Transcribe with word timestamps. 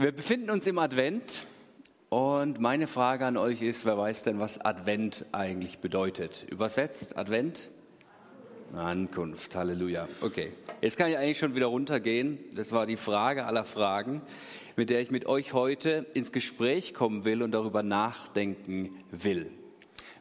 Wir 0.00 0.12
befinden 0.12 0.48
uns 0.48 0.66
im 0.66 0.78
Advent 0.78 1.42
und 2.08 2.58
meine 2.58 2.86
Frage 2.86 3.26
an 3.26 3.36
euch 3.36 3.60
ist, 3.60 3.84
wer 3.84 3.98
weiß 3.98 4.22
denn, 4.22 4.40
was 4.40 4.58
Advent 4.58 5.26
eigentlich 5.30 5.80
bedeutet? 5.80 6.46
Übersetzt, 6.48 7.18
Advent? 7.18 7.68
Ankunft, 8.74 9.54
Halleluja. 9.54 10.08
Okay, 10.22 10.54
jetzt 10.80 10.96
kann 10.96 11.10
ich 11.10 11.18
eigentlich 11.18 11.36
schon 11.36 11.54
wieder 11.54 11.66
runtergehen. 11.66 12.38
Das 12.56 12.72
war 12.72 12.86
die 12.86 12.96
Frage 12.96 13.44
aller 13.44 13.64
Fragen, 13.64 14.22
mit 14.74 14.88
der 14.88 15.02
ich 15.02 15.10
mit 15.10 15.26
euch 15.26 15.52
heute 15.52 16.06
ins 16.14 16.32
Gespräch 16.32 16.94
kommen 16.94 17.26
will 17.26 17.42
und 17.42 17.50
darüber 17.50 17.82
nachdenken 17.82 18.96
will. 19.10 19.52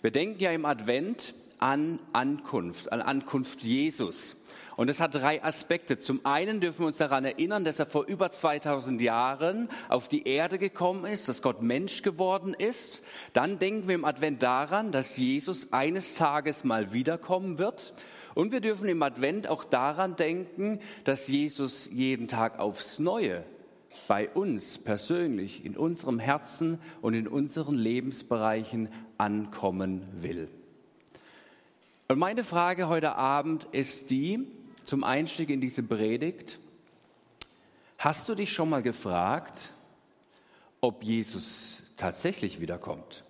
Wir 0.02 0.12
denken 0.12 0.44
ja 0.44 0.52
im 0.52 0.66
Advent 0.66 1.34
an 1.60 2.00
Ankunft, 2.14 2.92
an 2.92 3.02
Ankunft 3.02 3.62
Jesus. 3.62 4.36
Und 4.80 4.88
es 4.88 5.02
hat 5.02 5.14
drei 5.14 5.44
Aspekte. 5.44 6.00
Zum 6.00 6.26
einen 6.26 6.62
dürfen 6.62 6.80
wir 6.80 6.88
uns 6.88 6.98
daran 6.98 7.26
erinnern, 7.26 7.66
dass 7.66 7.80
er 7.80 7.86
vor 7.86 8.06
über 8.06 8.32
2000 8.32 9.02
Jahren 9.02 9.68
auf 9.90 10.08
die 10.08 10.26
Erde 10.26 10.58
gekommen 10.58 11.04
ist, 11.04 11.28
dass 11.28 11.42
Gott 11.42 11.62
Mensch 11.62 12.02
geworden 12.02 12.54
ist. 12.54 13.04
Dann 13.34 13.60
denken 13.60 13.90
wir 13.90 13.96
im 13.96 14.06
Advent 14.06 14.42
daran, 14.42 14.94
dass 14.94 15.18
Jesus 15.18 15.74
eines 15.74 16.16
Tages 16.16 16.64
mal 16.64 16.94
wiederkommen 16.94 17.58
wird. 17.58 17.94
Und 18.36 18.54
wir 18.54 18.62
dürfen 18.62 18.88
im 18.88 19.04
Advent 19.04 19.50
auch 19.50 19.66
daran 19.66 20.16
denken, 20.16 20.80
dass 21.04 21.28
Jesus 21.28 21.90
jeden 21.92 22.30
Tag 22.30 22.58
aufs 22.60 23.00
Neue 23.00 23.44
bei 24.08 24.30
uns 24.30 24.78
persönlich, 24.78 25.66
in 25.66 25.76
unserem 25.76 26.20
Herzen 26.20 26.80
und 27.02 27.14
in 27.14 27.28
unseren 27.28 27.76
Lebensbereichen 27.76 28.88
ankommen 29.18 30.08
will. 30.14 30.48
Und 32.12 32.18
meine 32.18 32.44
Frage 32.44 32.88
heute 32.88 33.18
Abend 33.18 33.66
ist 33.72 34.10
die, 34.10 34.48
zum 34.84 35.04
Einstieg 35.04 35.52
in 35.52 35.62
diese 35.62 35.84
Predigt. 35.84 36.58
Hast 38.00 38.28
du 38.28 38.34
dich 38.34 38.52
schon 38.52 38.68
mal 38.68 38.82
gefragt, 38.82 39.76
ob 40.82 41.04
Jesus 41.04 41.84
tatsächlich 41.98 42.60
wiederkommt? 42.60 43.24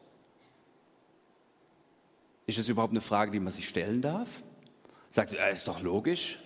Ist 2.46 2.58
es 2.58 2.70
überhaupt 2.70 2.94
eine 2.94 3.02
Frage, 3.02 3.32
die 3.32 3.42
man 3.42 3.52
sich 3.52 3.68
stellen 3.68 4.02
darf? 4.02 4.44
Sagt, 5.10 5.34
ja, 5.34 5.48
ist 5.48 5.68
doch 5.68 5.82
logisch, 5.82 6.40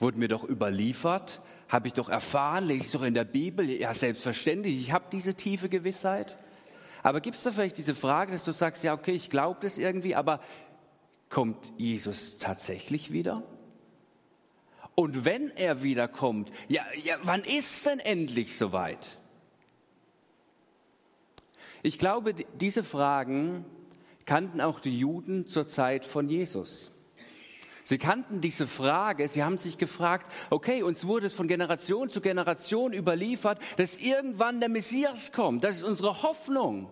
wurde 0.00 0.18
mir 0.18 0.28
doch 0.28 0.42
überliefert, 0.42 1.42
habe 1.68 1.88
ich 1.88 1.92
doch 1.92 2.08
erfahren, 2.08 2.64
lese 2.64 2.86
ich 2.86 2.92
doch 2.92 3.02
in 3.02 3.12
der 3.12 3.24
Bibel, 3.24 3.68
ja 3.68 3.92
selbstverständlich, 3.92 4.80
ich 4.80 4.92
habe 4.92 5.04
diese 5.12 5.34
tiefe 5.34 5.68
Gewissheit. 5.68 6.38
Aber 7.02 7.20
gibt 7.20 7.36
es 7.36 7.42
da 7.42 7.52
vielleicht 7.52 7.76
diese 7.76 7.94
Frage, 7.94 8.32
dass 8.32 8.46
du 8.46 8.52
sagst, 8.52 8.82
ja 8.84 8.94
okay, 8.94 9.12
ich 9.12 9.28
glaube 9.28 9.58
das 9.60 9.76
irgendwie, 9.76 10.14
aber 10.14 10.40
kommt 11.28 11.72
Jesus 11.76 12.38
tatsächlich 12.38 13.12
wieder? 13.12 13.42
Und 14.94 15.24
wenn 15.24 15.50
er 15.56 15.82
wiederkommt, 15.82 16.52
ja, 16.68 16.84
ja, 17.02 17.16
wann 17.24 17.42
ist 17.42 17.84
denn 17.86 17.98
endlich 17.98 18.56
soweit? 18.56 19.18
Ich 21.82 21.98
glaube, 21.98 22.34
diese 22.60 22.84
Fragen 22.84 23.64
kannten 24.24 24.60
auch 24.60 24.80
die 24.80 24.96
Juden 24.98 25.46
zur 25.46 25.66
Zeit 25.66 26.04
von 26.04 26.28
Jesus. 26.28 26.92
Sie 27.82 27.98
kannten 27.98 28.40
diese 28.40 28.66
Frage, 28.66 29.28
sie 29.28 29.44
haben 29.44 29.58
sich 29.58 29.76
gefragt, 29.76 30.32
okay, 30.48 30.82
uns 30.82 31.06
wurde 31.06 31.26
es 31.26 31.34
von 31.34 31.48
Generation 31.48 32.08
zu 32.08 32.22
Generation 32.22 32.94
überliefert, 32.94 33.60
dass 33.76 33.98
irgendwann 33.98 34.60
der 34.60 34.70
Messias 34.70 35.32
kommt. 35.32 35.64
Das 35.64 35.76
ist 35.76 35.82
unsere 35.82 36.22
Hoffnung. 36.22 36.88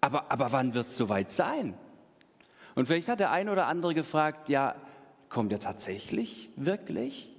Aber, 0.00 0.32
aber 0.32 0.52
wann 0.52 0.72
wird 0.72 0.86
es 0.86 0.96
soweit 0.96 1.30
sein? 1.30 1.76
Und 2.78 2.86
vielleicht 2.86 3.08
hat 3.08 3.18
der 3.18 3.32
eine 3.32 3.50
oder 3.50 3.66
andere 3.66 3.92
gefragt, 3.92 4.48
ja, 4.48 4.76
Kommt 5.28 5.52
er 5.52 5.60
tatsächlich, 5.60 6.48
wirklich? 6.56 7.30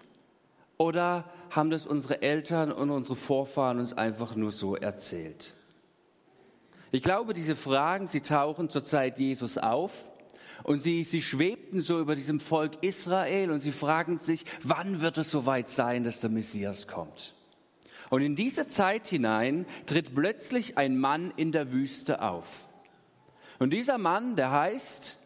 Oder 0.78 1.26
haben 1.50 1.72
das 1.72 1.88
unsere 1.88 2.22
Eltern 2.22 2.72
und 2.72 2.92
unsere 2.92 3.16
Vorfahren 3.16 3.80
uns 3.80 3.94
einfach 3.94 4.36
nur 4.36 4.52
so 4.52 4.76
erzählt? 4.76 5.56
Ich 6.92 7.04
glaube, 7.04 7.34
diese 7.34 7.56
Fragen, 7.56 8.08
sie 8.08 8.22
tauchen 8.22 8.69
zur 8.69 8.84
Zeit 8.84 9.19
Jesus 9.19 9.58
auf 9.58 9.91
und 10.63 10.84
sie, 10.84 11.03
sie 11.03 11.22
schwebten 11.22 11.81
so 11.81 12.00
über 12.00 12.16
diesem 12.16 12.40
Volk 12.40 12.84
Israel 12.84 13.52
und 13.52 13.59
sie 13.59 13.72
fragen 13.72 14.19
sich, 14.19 14.46
wann 14.63 15.02
wird 15.02 15.18
es 15.18 15.31
soweit 15.31 15.69
sein, 15.69 16.03
dass 16.03 16.22
der 16.22 16.30
Messias 16.30 16.88
kommt? 16.88 17.36
Und 18.09 18.22
in 18.22 18.36
diese 18.36 18.68
Zeit 18.68 19.08
hinein 19.08 19.66
tritt 19.86 20.16
plötzlich 20.16 20.78
ein 20.78 20.97
Mann 20.97 21.31
in 21.36 21.52
der 21.52 21.72
Wüste 21.72 22.22
auf. 22.22 22.66
Und 23.59 23.72
dieser 23.72 23.97
Mann, 23.97 24.36
der 24.36 24.52
heißt 24.52 25.19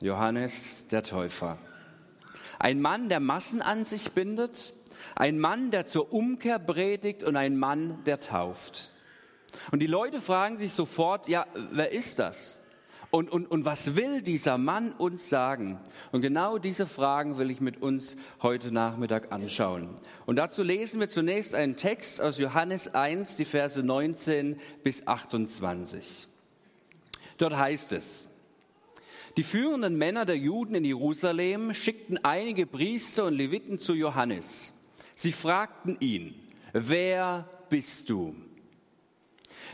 Johannes 0.00 0.88
der 0.88 1.02
Täufer. 1.02 1.58
Ein 2.58 2.80
Mann, 2.80 3.08
der 3.08 3.20
Massen 3.20 3.62
an 3.62 3.84
sich 3.84 4.12
bindet, 4.12 4.74
ein 5.14 5.38
Mann, 5.38 5.70
der 5.70 5.86
zur 5.86 6.12
Umkehr 6.12 6.58
predigt 6.58 7.22
und 7.22 7.36
ein 7.36 7.56
Mann, 7.56 8.02
der 8.04 8.20
tauft. 8.20 8.90
Und 9.70 9.80
die 9.80 9.86
Leute 9.86 10.20
fragen 10.20 10.58
sich 10.58 10.72
sofort, 10.72 11.28
ja, 11.28 11.46
wer 11.70 11.92
ist 11.92 12.18
das? 12.18 12.60
Und, 13.10 13.30
und, 13.30 13.46
und 13.46 13.64
was 13.64 13.96
will 13.96 14.20
dieser 14.20 14.58
Mann 14.58 14.92
uns 14.92 15.30
sagen? 15.30 15.78
Und 16.12 16.20
genau 16.20 16.58
diese 16.58 16.86
Fragen 16.86 17.38
will 17.38 17.50
ich 17.50 17.60
mit 17.62 17.80
uns 17.80 18.16
heute 18.42 18.74
Nachmittag 18.74 19.32
anschauen. 19.32 19.88
Und 20.26 20.36
dazu 20.36 20.62
lesen 20.62 21.00
wir 21.00 21.08
zunächst 21.08 21.54
einen 21.54 21.76
Text 21.76 22.20
aus 22.20 22.38
Johannes 22.38 22.94
1, 22.94 23.36
die 23.36 23.44
Verse 23.44 23.82
19 23.82 24.60
bis 24.82 25.06
28. 25.06 26.28
Dort 27.38 27.56
heißt 27.56 27.92
es, 27.92 28.35
die 29.36 29.42
führenden 29.42 29.96
Männer 29.96 30.24
der 30.24 30.38
Juden 30.38 30.74
in 30.74 30.84
Jerusalem 30.84 31.74
schickten 31.74 32.24
einige 32.24 32.66
Priester 32.66 33.24
und 33.24 33.34
Leviten 33.34 33.78
zu 33.78 33.94
Johannes. 33.94 34.72
Sie 35.14 35.32
fragten 35.32 35.96
ihn, 36.00 36.34
wer 36.72 37.48
bist 37.68 38.08
du? 38.08 38.34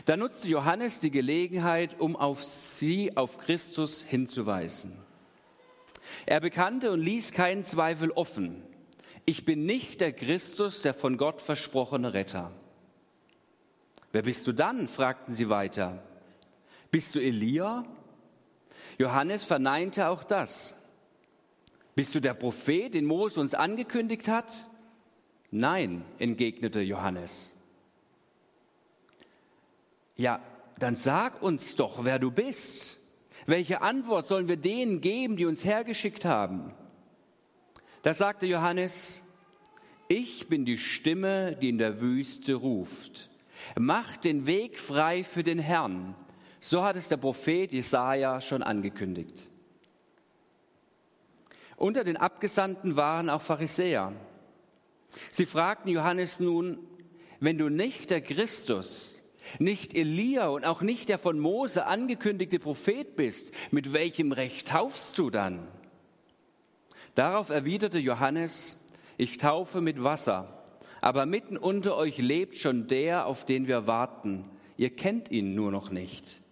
Da 0.05 0.17
nutzte 0.17 0.49
Johannes 0.49 0.99
die 0.99 1.11
Gelegenheit, 1.11 1.99
um 1.99 2.15
auf 2.15 2.43
sie, 2.43 3.15
auf 3.15 3.37
Christus 3.37 4.01
hinzuweisen. 4.01 4.97
Er 6.25 6.41
bekannte 6.41 6.91
und 6.91 7.01
ließ 7.01 7.31
keinen 7.31 7.63
Zweifel 7.63 8.11
offen. 8.11 8.63
Ich 9.25 9.45
bin 9.45 9.65
nicht 9.65 10.01
der 10.01 10.11
Christus, 10.11 10.81
der 10.81 10.93
von 10.93 11.17
Gott 11.17 11.41
versprochene 11.41 12.13
Retter. 12.13 12.51
Wer 14.11 14.23
bist 14.23 14.45
du 14.45 14.51
dann? 14.51 14.89
fragten 14.89 15.33
sie 15.33 15.49
weiter. 15.49 16.03
Bist 16.91 17.15
du 17.15 17.19
Elia? 17.19 17.85
Johannes 18.97 19.43
verneinte 19.43 20.07
auch 20.07 20.23
das. 20.23 20.75
Bist 21.95 22.15
du 22.15 22.19
der 22.19 22.33
Prophet, 22.33 22.93
den 22.93 23.05
Mose 23.05 23.39
uns 23.39 23.53
angekündigt 23.53 24.27
hat? 24.27 24.69
Nein, 25.51 26.03
entgegnete 26.17 26.81
Johannes. 26.81 27.55
Ja, 30.15 30.39
dann 30.79 30.95
sag 30.95 31.41
uns 31.41 31.75
doch, 31.75 32.03
wer 32.03 32.19
du 32.19 32.31
bist. 32.31 32.99
Welche 33.45 33.81
Antwort 33.81 34.27
sollen 34.27 34.47
wir 34.47 34.57
denen 34.57 35.01
geben, 35.01 35.37
die 35.37 35.45
uns 35.45 35.63
hergeschickt 35.63 36.25
haben? 36.25 36.73
Da 38.01 38.13
sagte 38.13 38.47
Johannes, 38.47 39.23
ich 40.07 40.47
bin 40.47 40.65
die 40.65 40.77
Stimme, 40.77 41.55
die 41.55 41.69
in 41.69 41.77
der 41.77 42.01
Wüste 42.01 42.55
ruft. 42.55 43.29
Macht 43.77 44.25
den 44.25 44.45
Weg 44.45 44.79
frei 44.79 45.23
für 45.23 45.43
den 45.43 45.59
Herrn. 45.59 46.15
So 46.65 46.81
hat 46.81 46.95
es 46.95 47.09
der 47.09 47.17
Prophet 47.17 47.73
Jesaja 47.73 48.39
schon 48.39 48.63
angekündigt. 48.63 49.49
Unter 51.75 52.05
den 52.05 52.15
Abgesandten 52.15 52.95
waren 52.95 53.29
auch 53.29 53.41
Pharisäer. 53.41 54.13
Sie 55.29 55.45
fragten 55.45 55.91
Johannes 55.91 56.39
nun, 56.39 56.79
wenn 57.41 57.57
du 57.57 57.67
nicht 57.67 58.11
der 58.11 58.21
Christus, 58.21 59.19
nicht 59.59 59.93
Elia 59.93 60.47
und 60.47 60.63
auch 60.63 60.81
nicht 60.81 61.09
der 61.09 61.17
von 61.17 61.37
Mose 61.37 61.85
angekündigte 61.85 62.59
Prophet 62.59 63.17
bist, 63.17 63.51
mit 63.71 63.91
welchem 63.91 64.31
Recht 64.31 64.69
taufst 64.69 65.19
du 65.19 65.29
dann? 65.29 65.67
Darauf 67.13 67.49
erwiderte 67.49 67.99
Johannes, 67.99 68.77
ich 69.17 69.37
taufe 69.37 69.81
mit 69.81 70.01
Wasser, 70.01 70.63
aber 71.01 71.25
mitten 71.25 71.57
unter 71.57 71.97
euch 71.97 72.19
lebt 72.19 72.57
schon 72.57 72.87
der, 72.87 73.27
auf 73.27 73.45
den 73.45 73.67
wir 73.67 73.85
warten. 73.85 74.45
Ihr 74.77 74.95
kennt 74.95 75.29
ihn 75.29 75.55
nur 75.55 75.69
noch 75.69 75.89
nicht. 75.89 76.42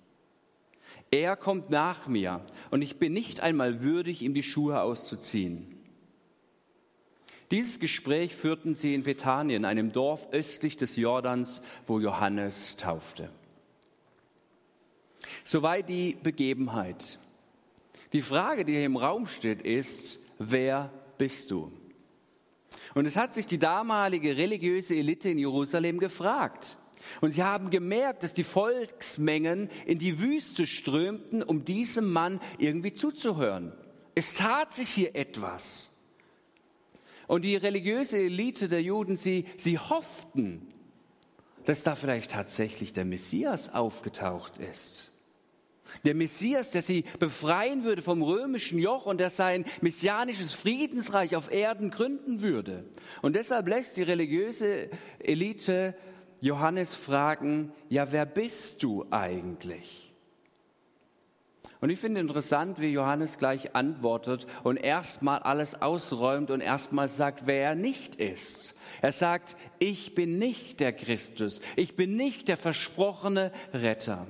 Er 1.11 1.35
kommt 1.35 1.69
nach 1.69 2.07
mir 2.07 2.41
und 2.69 2.81
ich 2.81 2.97
bin 2.97 3.11
nicht 3.11 3.41
einmal 3.41 3.81
würdig, 3.81 4.21
ihm 4.21 4.33
die 4.33 4.43
Schuhe 4.43 4.81
auszuziehen. 4.81 5.67
Dieses 7.51 7.79
Gespräch 7.81 8.33
führten 8.33 8.75
sie 8.75 8.95
in 8.95 9.03
Bethanien, 9.03 9.65
einem 9.65 9.91
Dorf 9.91 10.29
östlich 10.31 10.77
des 10.77 10.95
Jordans, 10.95 11.61
wo 11.85 11.99
Johannes 11.99 12.77
taufte. 12.77 13.29
Soweit 15.43 15.89
die 15.89 16.15
Begebenheit. 16.23 17.19
Die 18.13 18.21
Frage, 18.21 18.63
die 18.63 18.73
hier 18.73 18.85
im 18.85 18.95
Raum 18.95 19.27
steht, 19.27 19.61
ist, 19.61 20.19
wer 20.39 20.91
bist 21.17 21.51
du? 21.51 21.73
Und 22.93 23.05
es 23.05 23.17
hat 23.17 23.33
sich 23.33 23.47
die 23.47 23.59
damalige 23.59 24.37
religiöse 24.37 24.95
Elite 24.95 25.29
in 25.29 25.37
Jerusalem 25.37 25.99
gefragt. 25.99 26.77
Und 27.21 27.31
sie 27.31 27.43
haben 27.43 27.69
gemerkt, 27.69 28.23
dass 28.23 28.33
die 28.33 28.43
Volksmengen 28.43 29.69
in 29.85 29.99
die 29.99 30.19
Wüste 30.19 30.67
strömten, 30.67 31.43
um 31.43 31.65
diesem 31.65 32.11
Mann 32.11 32.39
irgendwie 32.57 32.93
zuzuhören. 32.93 33.73
Es 34.15 34.33
tat 34.33 34.73
sich 34.73 34.89
hier 34.89 35.15
etwas. 35.15 35.91
Und 37.27 37.43
die 37.43 37.55
religiöse 37.55 38.17
Elite 38.17 38.67
der 38.67 38.81
Juden, 38.81 39.15
sie, 39.15 39.45
sie 39.57 39.79
hofften, 39.79 40.67
dass 41.65 41.83
da 41.83 41.95
vielleicht 41.95 42.31
tatsächlich 42.31 42.93
der 42.93 43.05
Messias 43.05 43.73
aufgetaucht 43.73 44.57
ist. 44.57 45.11
Der 46.05 46.15
Messias, 46.15 46.71
der 46.71 46.81
sie 46.81 47.03
befreien 47.19 47.83
würde 47.83 48.01
vom 48.01 48.21
römischen 48.21 48.79
Joch 48.79 49.05
und 49.05 49.19
der 49.19 49.29
sein 49.29 49.65
messianisches 49.81 50.53
Friedensreich 50.53 51.35
auf 51.35 51.51
Erden 51.51 51.91
gründen 51.91 52.41
würde. 52.41 52.85
Und 53.21 53.35
deshalb 53.35 53.67
lässt 53.67 53.97
die 53.97 54.03
religiöse 54.03 54.89
Elite 55.19 55.95
Johannes 56.41 56.93
fragen, 56.95 57.71
ja, 57.87 58.11
wer 58.11 58.25
bist 58.25 58.83
du 58.83 59.05
eigentlich? 59.11 60.11
Und 61.79 61.89
ich 61.89 61.99
finde 61.99 62.19
interessant, 62.19 62.79
wie 62.79 62.89
Johannes 62.89 63.39
gleich 63.39 63.75
antwortet 63.75 64.45
und 64.63 64.77
erstmal 64.77 65.39
alles 65.39 65.81
ausräumt 65.81 66.51
und 66.51 66.61
erstmal 66.61 67.07
sagt, 67.07 67.47
wer 67.47 67.63
er 67.63 67.75
nicht 67.75 68.17
ist. 68.17 68.75
Er 69.01 69.11
sagt, 69.11 69.55
ich 69.79 70.13
bin 70.13 70.37
nicht 70.37 70.79
der 70.79 70.93
Christus, 70.93 71.59
ich 71.75 71.95
bin 71.95 72.15
nicht 72.15 72.47
der 72.47 72.57
versprochene 72.57 73.51
Retter. 73.73 74.27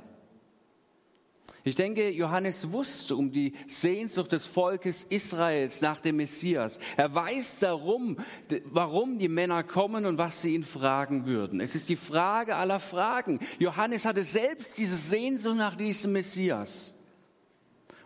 Ich 1.63 1.75
denke, 1.75 2.09
Johannes 2.09 2.71
wusste 2.71 3.15
um 3.15 3.31
die 3.31 3.53
Sehnsucht 3.67 4.31
des 4.31 4.47
Volkes 4.47 5.03
Israels 5.03 5.81
nach 5.81 5.99
dem 5.99 6.17
Messias. 6.17 6.79
Er 6.97 7.13
weiß 7.13 7.59
darum, 7.59 8.17
warum 8.65 9.19
die 9.19 9.27
Männer 9.27 9.63
kommen 9.63 10.07
und 10.07 10.17
was 10.17 10.41
sie 10.41 10.55
ihn 10.55 10.63
fragen 10.63 11.27
würden. 11.27 11.59
Es 11.59 11.75
ist 11.75 11.89
die 11.89 11.97
Frage 11.97 12.55
aller 12.55 12.79
Fragen. 12.79 13.39
Johannes 13.59 14.05
hatte 14.05 14.23
selbst 14.23 14.77
diese 14.79 14.95
Sehnsucht 14.95 15.57
nach 15.57 15.75
diesem 15.75 16.13
Messias. 16.13 16.95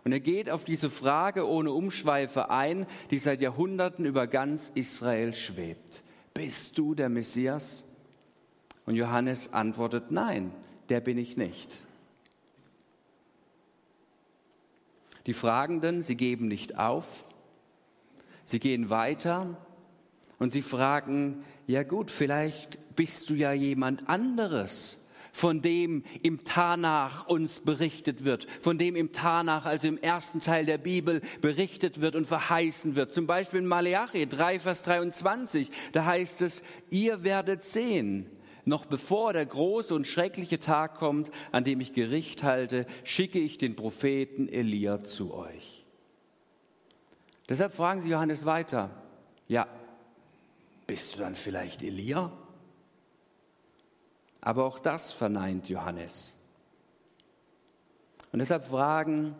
Und 0.04 0.12
er 0.12 0.20
geht 0.20 0.50
auf 0.50 0.64
diese 0.64 0.90
Frage 0.90 1.48
ohne 1.48 1.72
Umschweife 1.72 2.50
ein, 2.50 2.86
die 3.10 3.18
seit 3.18 3.40
Jahrhunderten 3.40 4.04
über 4.04 4.26
ganz 4.26 4.70
Israel 4.74 5.32
schwebt. 5.32 6.02
Bist 6.34 6.76
du 6.76 6.94
der 6.94 7.08
Messias? 7.08 7.86
Und 8.84 8.96
Johannes 8.96 9.52
antwortet, 9.52 10.10
nein, 10.10 10.52
der 10.90 11.00
bin 11.00 11.16
ich 11.16 11.38
nicht. 11.38 11.85
Die 15.26 15.34
Fragenden, 15.34 16.02
sie 16.02 16.16
geben 16.16 16.48
nicht 16.48 16.78
auf, 16.78 17.24
sie 18.44 18.60
gehen 18.60 18.90
weiter 18.90 19.56
und 20.38 20.52
sie 20.52 20.62
fragen, 20.62 21.44
ja 21.66 21.82
gut, 21.82 22.10
vielleicht 22.10 22.78
bist 22.94 23.28
du 23.28 23.34
ja 23.34 23.52
jemand 23.52 24.08
anderes 24.08 24.98
von 25.36 25.60
dem 25.60 26.02
im 26.22 26.44
Tanach 26.44 27.26
uns 27.26 27.60
berichtet 27.60 28.24
wird, 28.24 28.46
von 28.62 28.78
dem 28.78 28.96
im 28.96 29.12
Tanach, 29.12 29.66
also 29.66 29.86
im 29.86 29.98
ersten 29.98 30.40
Teil 30.40 30.64
der 30.64 30.78
Bibel, 30.78 31.20
berichtet 31.42 32.00
wird 32.00 32.16
und 32.16 32.26
verheißen 32.26 32.96
wird. 32.96 33.12
Zum 33.12 33.26
Beispiel 33.26 33.58
in 33.58 33.66
Maleachi 33.66 34.26
3, 34.26 34.60
Vers 34.60 34.82
23, 34.84 35.70
da 35.92 36.06
heißt 36.06 36.40
es, 36.40 36.62
ihr 36.88 37.22
werdet 37.22 37.64
sehen, 37.64 38.30
noch 38.66 38.84
bevor 38.84 39.32
der 39.32 39.46
große 39.46 39.94
und 39.94 40.06
schreckliche 40.06 40.60
Tag 40.60 40.96
kommt, 40.96 41.30
an 41.52 41.64
dem 41.64 41.80
ich 41.80 41.92
Gericht 41.92 42.42
halte, 42.42 42.84
schicke 43.04 43.38
ich 43.38 43.58
den 43.58 43.76
Propheten 43.76 44.48
Elia 44.48 45.04
zu 45.04 45.32
euch. 45.32 45.84
Deshalb 47.48 47.72
fragen 47.72 48.00
sie 48.00 48.10
Johannes 48.10 48.44
weiter, 48.44 48.90
ja, 49.46 49.68
bist 50.86 51.14
du 51.14 51.20
dann 51.20 51.36
vielleicht 51.36 51.82
Elia? 51.84 52.32
Aber 54.40 54.64
auch 54.64 54.80
das 54.80 55.12
verneint 55.12 55.68
Johannes. 55.68 56.36
Und 58.32 58.40
deshalb 58.40 58.66
fragen 58.66 59.36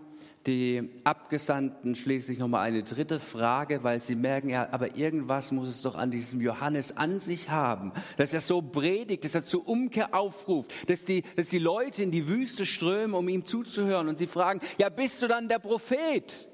die 0.47 0.91
Abgesandten 1.03 1.97
schließlich 1.97 2.39
nochmal 2.39 2.67
eine 2.69 2.85
dritte 2.85 3.19
Frage, 3.19 3.83
weil 3.83 4.01
sie 4.01 4.15
merken, 4.15 4.49
ja, 4.49 4.69
aber 4.71 4.97
irgendwas 4.97 5.51
muss 5.51 5.69
es 5.69 5.83
doch 5.83 5.97
an 5.97 6.13
diesem 6.13 6.41
Johannes 6.41 6.97
an 6.97 7.19
sich 7.19 7.51
haben, 7.51 7.93
dass 8.17 8.33
er 8.33 8.41
so 8.41 8.63
predigt, 8.63 9.25
dass 9.25 9.35
er 9.35 9.45
zur 9.45 9.69
Umkehr 9.69 10.15
aufruft, 10.15 10.73
dass 10.89 11.05
die, 11.05 11.25
dass 11.35 11.49
die 11.49 11.59
Leute 11.59 12.03
in 12.03 12.13
die 12.13 12.29
Wüste 12.29 12.65
strömen, 12.65 13.15
um 13.15 13.29
ihm 13.29 13.45
zuzuhören. 13.45 14.09
Und 14.09 14.19
sie 14.19 14.29
fragen, 14.29 14.61
ja, 14.79 14.89
bist 14.89 15.21
du 15.23 15.27
dann 15.27 15.49
der 15.49 15.59
Prophet? 15.59 16.49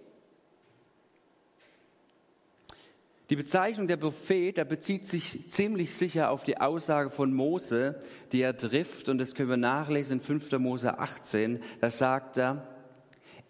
Die 3.28 3.36
Bezeichnung 3.36 3.88
der 3.88 3.96
Prophet, 3.96 4.58
da 4.58 4.64
bezieht 4.64 5.06
sich 5.06 5.50
ziemlich 5.50 5.94
sicher 5.94 6.30
auf 6.30 6.44
die 6.44 6.58
Aussage 6.58 7.10
von 7.10 7.32
Mose, 7.32 8.00
die 8.32 8.42
er 8.42 8.56
trifft, 8.56 9.08
und 9.08 9.18
das 9.18 9.34
können 9.34 9.48
wir 9.48 9.56
nachlesen 9.56 10.18
in 10.18 10.22
5. 10.22 10.52
Mose 10.58 10.98
18. 10.98 11.60
Da 11.80 11.88
sagt 11.88 12.36
er, 12.36 12.71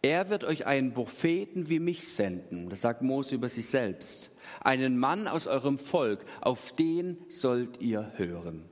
er 0.03 0.29
wird 0.29 0.43
euch 0.43 0.67
einen 0.67 0.93
Propheten 0.93 1.69
wie 1.69 1.79
mich 1.79 2.09
senden, 2.09 2.69
das 2.69 2.81
sagt 2.81 3.03
Mose 3.03 3.37
über 3.37 3.49
sich 3.49 3.69
selbst, 3.69 4.33
einen 4.61 4.99
Mann 4.99 5.29
aus 5.29 5.47
eurem 5.47 5.79
Volk, 5.79 6.25
auf 6.41 6.73
den 6.73 7.19
sollt 7.29 7.81
ihr 7.81 8.13
hören. 8.17 8.65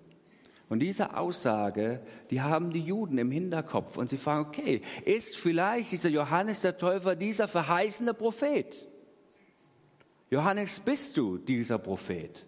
Und 0.68 0.80
diese 0.80 1.16
Aussage, 1.16 2.00
die 2.30 2.40
haben 2.40 2.72
die 2.72 2.82
Juden 2.82 3.18
im 3.18 3.30
Hinterkopf 3.30 3.96
und 3.96 4.10
sie 4.10 4.18
fragen, 4.18 4.46
okay, 4.46 4.82
ist 5.04 5.36
vielleicht 5.36 5.92
dieser 5.92 6.08
Johannes 6.08 6.62
der 6.62 6.78
Täufer 6.78 7.16
dieser 7.16 7.48
verheißene 7.48 8.14
Prophet? 8.14 8.86
Johannes, 10.30 10.78
bist 10.78 11.16
du 11.16 11.38
dieser 11.38 11.78
Prophet? 11.78 12.46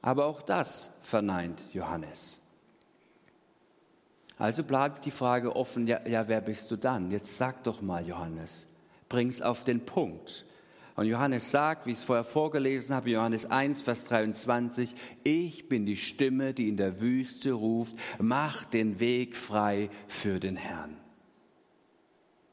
Aber 0.00 0.26
auch 0.26 0.42
das 0.42 0.98
verneint 1.02 1.62
Johannes. 1.72 2.41
Also 4.38 4.64
bleibt 4.64 5.04
die 5.04 5.10
Frage 5.10 5.54
offen, 5.54 5.86
ja, 5.86 6.06
ja, 6.06 6.26
wer 6.26 6.40
bist 6.40 6.70
du 6.70 6.76
dann? 6.76 7.10
Jetzt 7.10 7.36
sag 7.38 7.62
doch 7.64 7.82
mal, 7.82 8.06
Johannes, 8.06 8.66
bring's 9.08 9.40
auf 9.40 9.64
den 9.64 9.84
Punkt. 9.84 10.44
Und 10.94 11.06
Johannes 11.06 11.50
sagt, 11.50 11.86
wie 11.86 11.92
ich 11.92 11.98
es 11.98 12.04
vorher 12.04 12.24
vorgelesen 12.24 12.94
habe, 12.94 13.10
Johannes 13.10 13.46
1, 13.46 13.80
Vers 13.80 14.04
23, 14.04 14.94
ich 15.24 15.68
bin 15.68 15.86
die 15.86 15.96
Stimme, 15.96 16.52
die 16.52 16.68
in 16.68 16.76
der 16.76 17.00
Wüste 17.00 17.52
ruft, 17.52 17.96
macht 18.18 18.74
den 18.74 19.00
Weg 19.00 19.36
frei 19.36 19.88
für 20.06 20.38
den 20.38 20.56
Herrn. 20.56 20.98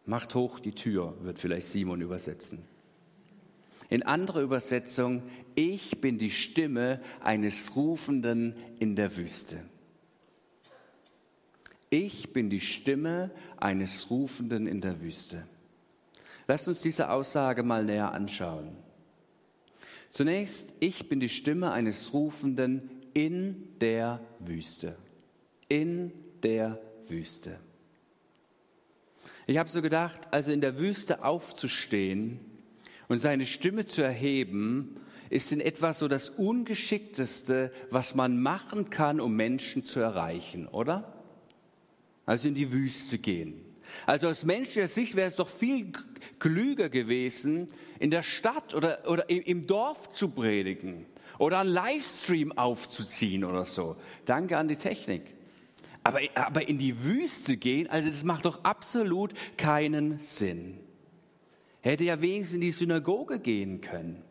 Macht 0.05 0.35
hoch 0.35 0.59
die 0.59 0.73
Tür, 0.73 1.15
wird 1.21 1.37
vielleicht 1.37 1.67
Simon 1.67 2.01
übersetzen. 2.01 2.63
In 3.89 4.03
anderer 4.03 4.41
Übersetzung, 4.41 5.23
ich 5.55 5.99
bin 5.99 6.17
die 6.17 6.31
Stimme 6.31 7.01
eines 7.21 7.75
Rufenden 7.75 8.55
in 8.79 8.95
der 8.95 9.17
Wüste. 9.17 9.57
Ich 11.89 12.33
bin 12.33 12.49
die 12.49 12.61
Stimme 12.61 13.31
eines 13.57 14.09
Rufenden 14.09 14.67
in 14.67 14.81
der 14.81 15.01
Wüste. 15.01 15.47
Lasst 16.47 16.67
uns 16.67 16.81
diese 16.81 17.09
Aussage 17.09 17.63
mal 17.63 17.83
näher 17.83 18.11
anschauen. 18.11 18.75
Zunächst, 20.11 20.73
ich 20.79 21.09
bin 21.09 21.19
die 21.19 21.29
Stimme 21.29 21.71
eines 21.71 22.13
Rufenden 22.13 22.89
in 23.13 23.67
der 23.79 24.19
Wüste. 24.39 24.95
In 25.67 26.11
der 26.43 26.79
Wüste. 27.07 27.59
Ich 29.45 29.57
habe 29.57 29.69
so 29.69 29.81
gedacht, 29.81 30.27
also 30.31 30.51
in 30.51 30.61
der 30.61 30.79
Wüste 30.79 31.23
aufzustehen, 31.23 32.39
und 33.09 33.19
seine 33.19 33.45
Stimme 33.45 33.85
zu 33.85 34.03
erheben, 34.03 34.95
ist 35.29 35.51
in 35.51 35.59
etwa 35.59 35.93
so 35.93 36.07
das 36.07 36.29
Ungeschickteste, 36.29 37.71
was 37.89 38.15
man 38.15 38.41
machen 38.41 38.89
kann, 38.89 39.19
um 39.19 39.35
Menschen 39.35 39.83
zu 39.83 39.99
erreichen, 39.99 40.67
oder? 40.67 41.18
Also 42.29 42.47
in 42.47 42.55
die 42.55 42.71
Wüste 42.71 43.17
gehen. 43.17 43.65
Also 44.05 44.27
aus 44.27 44.43
menschlicher 44.43 44.87
Sicht 44.87 45.15
wäre 45.15 45.29
es 45.29 45.35
doch 45.35 45.49
viel 45.49 45.91
klüger 46.37 46.89
gewesen, 46.89 47.67
in 47.99 48.11
der 48.11 48.23
Stadt 48.23 48.75
oder, 48.75 49.09
oder 49.09 49.29
im 49.29 49.65
Dorf 49.65 50.11
zu 50.11 50.29
predigen 50.29 51.05
oder 51.39 51.59
einen 51.59 51.71
Livestream 51.71 52.51
aufzuziehen 52.51 53.43
oder 53.43 53.65
so. 53.65 53.95
Danke 54.25 54.57
an 54.57 54.67
die 54.67 54.75
Technik. 54.75 55.23
Aber, 56.03 56.19
aber 56.35 56.67
in 56.67 56.77
die 56.77 57.03
Wüste 57.03 57.57
gehen, 57.57 57.89
also 57.89 58.07
das 58.07 58.23
macht 58.23 58.45
doch 58.45 58.63
absolut 58.63 59.33
keinen 59.57 60.19
Sinn 60.19 60.79
hätte 61.81 62.03
ja 62.03 62.21
wenigstens 62.21 62.55
in 62.55 62.61
die 62.61 62.71
Synagoge 62.71 63.39
gehen 63.39 63.81
können. 63.81 64.21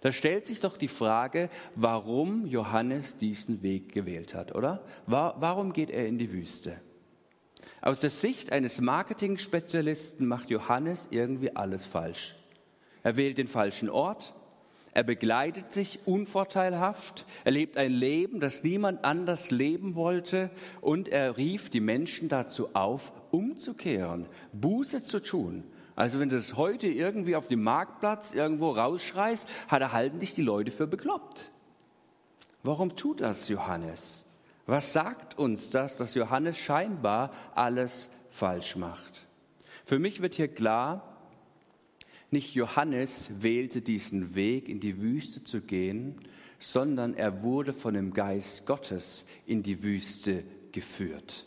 Da 0.00 0.12
stellt 0.12 0.46
sich 0.46 0.60
doch 0.60 0.76
die 0.76 0.88
Frage, 0.88 1.50
warum 1.74 2.46
Johannes 2.46 3.16
diesen 3.16 3.62
Weg 3.62 3.92
gewählt 3.92 4.34
hat, 4.34 4.54
oder? 4.54 4.84
Warum 5.06 5.72
geht 5.72 5.90
er 5.90 6.06
in 6.06 6.18
die 6.18 6.30
Wüste? 6.32 6.80
Aus 7.80 8.00
der 8.00 8.10
Sicht 8.10 8.52
eines 8.52 8.80
Marketing-Spezialisten 8.80 10.26
macht 10.26 10.50
Johannes 10.50 11.08
irgendwie 11.10 11.54
alles 11.56 11.86
falsch. 11.86 12.36
Er 13.02 13.16
wählt 13.16 13.38
den 13.38 13.46
falschen 13.46 13.88
Ort, 13.88 14.34
er 14.92 15.04
begleitet 15.04 15.72
sich 15.72 16.00
unvorteilhaft, 16.06 17.26
er 17.44 17.52
lebt 17.52 17.76
ein 17.76 17.92
Leben, 17.92 18.40
das 18.40 18.64
niemand 18.64 19.04
anders 19.04 19.50
leben 19.50 19.94
wollte 19.94 20.50
und 20.80 21.08
er 21.08 21.36
rief 21.36 21.70
die 21.70 21.80
Menschen 21.80 22.28
dazu 22.28 22.74
auf, 22.74 23.12
umzukehren, 23.30 24.26
Buße 24.52 25.04
zu 25.04 25.22
tun 25.22 25.64
also 25.98 26.20
wenn 26.20 26.28
du 26.28 26.36
das 26.36 26.54
heute 26.54 26.86
irgendwie 26.86 27.34
auf 27.34 27.48
dem 27.48 27.64
Marktplatz 27.64 28.32
irgendwo 28.32 28.70
rausschreist, 28.70 29.48
halten 29.68 30.20
dich 30.20 30.32
die 30.32 30.42
Leute 30.42 30.70
für 30.70 30.86
bekloppt. 30.86 31.50
Warum 32.62 32.94
tut 32.94 33.20
das 33.20 33.48
Johannes? 33.48 34.24
Was 34.68 34.92
sagt 34.92 35.38
uns 35.38 35.70
das, 35.70 35.96
dass 35.96 36.12
Johannes 36.12 36.58
scheinbar 36.58 37.32
alles 37.54 38.10
falsch 38.28 38.76
macht? 38.76 39.26
Für 39.86 39.98
mich 39.98 40.20
wird 40.20 40.34
hier 40.34 40.48
klar, 40.48 41.16
Nicht 42.30 42.54
Johannes 42.54 43.30
wählte 43.40 43.80
diesen 43.80 44.34
Weg, 44.34 44.68
in 44.68 44.80
die 44.80 45.00
Wüste 45.00 45.42
zu 45.42 45.62
gehen, 45.62 46.16
sondern 46.58 47.14
er 47.14 47.42
wurde 47.42 47.72
von 47.72 47.94
dem 47.94 48.12
Geist 48.12 48.66
Gottes 48.66 49.24
in 49.46 49.62
die 49.62 49.82
Wüste 49.82 50.44
geführt. 50.72 51.46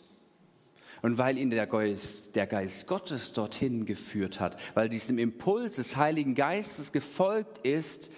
Und 1.00 1.18
weil 1.18 1.38
ihn 1.38 1.50
der 1.50 1.68
Geist, 1.68 2.34
der 2.34 2.48
Geist 2.48 2.88
Gottes 2.88 3.32
dorthin 3.32 3.86
geführt 3.86 4.40
hat, 4.40 4.60
weil 4.74 4.88
diesem 4.88 5.18
Impuls 5.18 5.76
des 5.76 5.96
Heiligen 5.96 6.34
Geistes 6.34 6.90
gefolgt 6.90 7.58
ist, 7.64 8.10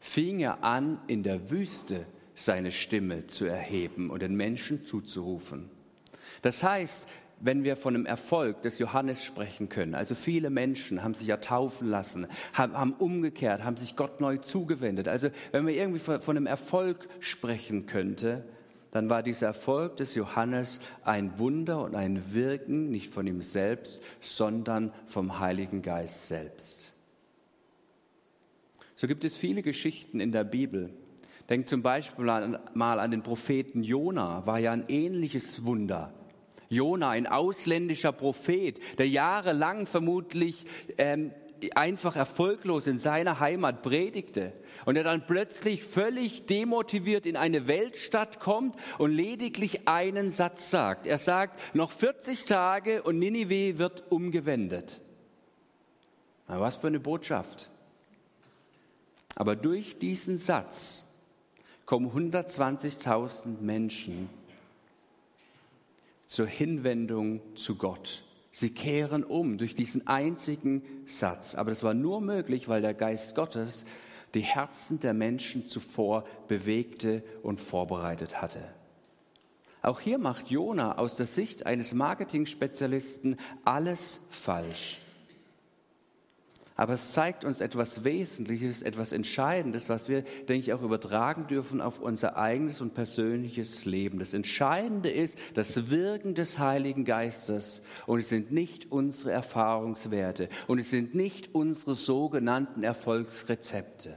fing 0.00 0.40
er 0.40 0.64
an, 0.64 1.00
in 1.06 1.22
der 1.22 1.50
Wüste 1.50 2.04
seine 2.34 2.70
Stimme 2.70 3.26
zu 3.26 3.44
erheben 3.44 4.10
und 4.10 4.22
den 4.22 4.34
Menschen 4.34 4.86
zuzurufen. 4.86 5.70
Das 6.42 6.62
heißt, 6.62 7.08
wenn 7.40 7.64
wir 7.64 7.76
von 7.76 7.94
dem 7.94 8.06
Erfolg 8.06 8.62
des 8.62 8.78
Johannes 8.78 9.24
sprechen 9.24 9.68
können. 9.68 9.94
Also 9.94 10.14
viele 10.14 10.50
Menschen 10.50 11.02
haben 11.02 11.14
sich 11.14 11.26
ja 11.26 11.38
taufen 11.38 11.88
lassen, 11.88 12.26
haben, 12.52 12.92
umgekehrt, 12.92 13.64
haben 13.64 13.78
sich 13.78 13.96
Gott 13.96 14.20
neu 14.20 14.36
zugewendet. 14.36 15.08
Also 15.08 15.30
wenn 15.50 15.66
wir 15.66 15.74
irgendwie 15.74 16.00
von, 16.00 16.20
von 16.20 16.34
dem 16.34 16.46
Erfolg 16.46 17.08
sprechen 17.20 17.86
könnte, 17.86 18.44
dann 18.90 19.08
war 19.08 19.22
dieser 19.22 19.46
Erfolg 19.46 19.96
des 19.96 20.14
Johannes 20.14 20.80
ein 21.02 21.38
Wunder 21.38 21.82
und 21.82 21.94
ein 21.94 22.34
Wirken 22.34 22.90
nicht 22.90 23.12
von 23.12 23.26
ihm 23.26 23.40
selbst, 23.40 24.02
sondern 24.20 24.92
vom 25.06 25.38
Heiligen 25.38 25.80
Geist 25.80 26.26
selbst. 26.26 26.92
So 28.94 29.06
gibt 29.06 29.24
es 29.24 29.36
viele 29.36 29.62
Geschichten 29.62 30.20
in 30.20 30.32
der 30.32 30.44
Bibel. 30.44 30.90
Denkt 31.50 31.68
zum 31.68 31.82
Beispiel 31.82 32.24
mal 32.24 33.00
an 33.00 33.10
den 33.10 33.24
Propheten 33.24 33.82
Jona, 33.82 34.46
war 34.46 34.60
ja 34.60 34.70
ein 34.70 34.84
ähnliches 34.86 35.64
Wunder. 35.64 36.14
Jona, 36.68 37.10
ein 37.10 37.26
ausländischer 37.26 38.12
Prophet, 38.12 38.78
der 38.98 39.08
jahrelang 39.08 39.88
vermutlich 39.88 40.64
ähm, 40.96 41.32
einfach 41.74 42.14
erfolglos 42.14 42.86
in 42.86 43.00
seiner 43.00 43.40
Heimat 43.40 43.82
predigte 43.82 44.52
und 44.84 44.94
er 44.94 45.02
dann 45.02 45.26
plötzlich 45.26 45.82
völlig 45.82 46.46
demotiviert 46.46 47.26
in 47.26 47.36
eine 47.36 47.66
Weltstadt 47.66 48.38
kommt 48.38 48.76
und 48.98 49.10
lediglich 49.10 49.88
einen 49.88 50.30
Satz 50.30 50.70
sagt. 50.70 51.08
Er 51.08 51.18
sagt, 51.18 51.60
noch 51.74 51.90
40 51.90 52.44
Tage 52.44 53.02
und 53.02 53.18
Ninive 53.18 53.78
wird 53.78 54.10
umgewendet. 54.12 55.00
Na, 56.46 56.60
was 56.60 56.76
für 56.76 56.86
eine 56.86 57.00
Botschaft. 57.00 57.70
Aber 59.34 59.56
durch 59.56 59.98
diesen 59.98 60.36
Satz 60.36 61.09
kommen 61.90 62.12
120.000 62.12 63.62
Menschen 63.62 64.30
zur 66.28 66.46
Hinwendung 66.46 67.40
zu 67.56 67.74
Gott. 67.74 68.22
Sie 68.52 68.70
kehren 68.70 69.24
um 69.24 69.58
durch 69.58 69.74
diesen 69.74 70.06
einzigen 70.06 70.82
Satz. 71.06 71.56
Aber 71.56 71.70
das 71.70 71.82
war 71.82 71.94
nur 71.94 72.20
möglich, 72.20 72.68
weil 72.68 72.80
der 72.80 72.94
Geist 72.94 73.34
Gottes 73.34 73.84
die 74.34 74.42
Herzen 74.42 75.00
der 75.00 75.14
Menschen 75.14 75.66
zuvor 75.66 76.22
bewegte 76.46 77.24
und 77.42 77.58
vorbereitet 77.58 78.40
hatte. 78.40 78.62
Auch 79.82 79.98
hier 79.98 80.18
macht 80.18 80.48
Jona 80.48 80.96
aus 80.96 81.16
der 81.16 81.26
Sicht 81.26 81.66
eines 81.66 81.92
Marketing-Spezialisten 81.92 83.36
alles 83.64 84.20
falsch. 84.30 85.00
Aber 86.80 86.94
es 86.94 87.12
zeigt 87.12 87.44
uns 87.44 87.60
etwas 87.60 88.04
Wesentliches, 88.04 88.80
etwas 88.80 89.12
Entscheidendes, 89.12 89.90
was 89.90 90.08
wir, 90.08 90.22
denke 90.22 90.54
ich, 90.54 90.72
auch 90.72 90.80
übertragen 90.80 91.46
dürfen 91.46 91.82
auf 91.82 92.00
unser 92.00 92.38
eigenes 92.38 92.80
und 92.80 92.94
persönliches 92.94 93.84
Leben. 93.84 94.18
Das 94.18 94.32
Entscheidende 94.32 95.10
ist 95.10 95.36
das 95.52 95.90
Wirken 95.90 96.34
des 96.34 96.58
Heiligen 96.58 97.04
Geistes. 97.04 97.82
Und 98.06 98.20
es 98.20 98.30
sind 98.30 98.50
nicht 98.50 98.90
unsere 98.90 99.30
Erfahrungswerte 99.30 100.48
und 100.68 100.78
es 100.78 100.88
sind 100.88 101.14
nicht 101.14 101.54
unsere 101.54 101.94
sogenannten 101.94 102.82
Erfolgsrezepte. 102.82 104.16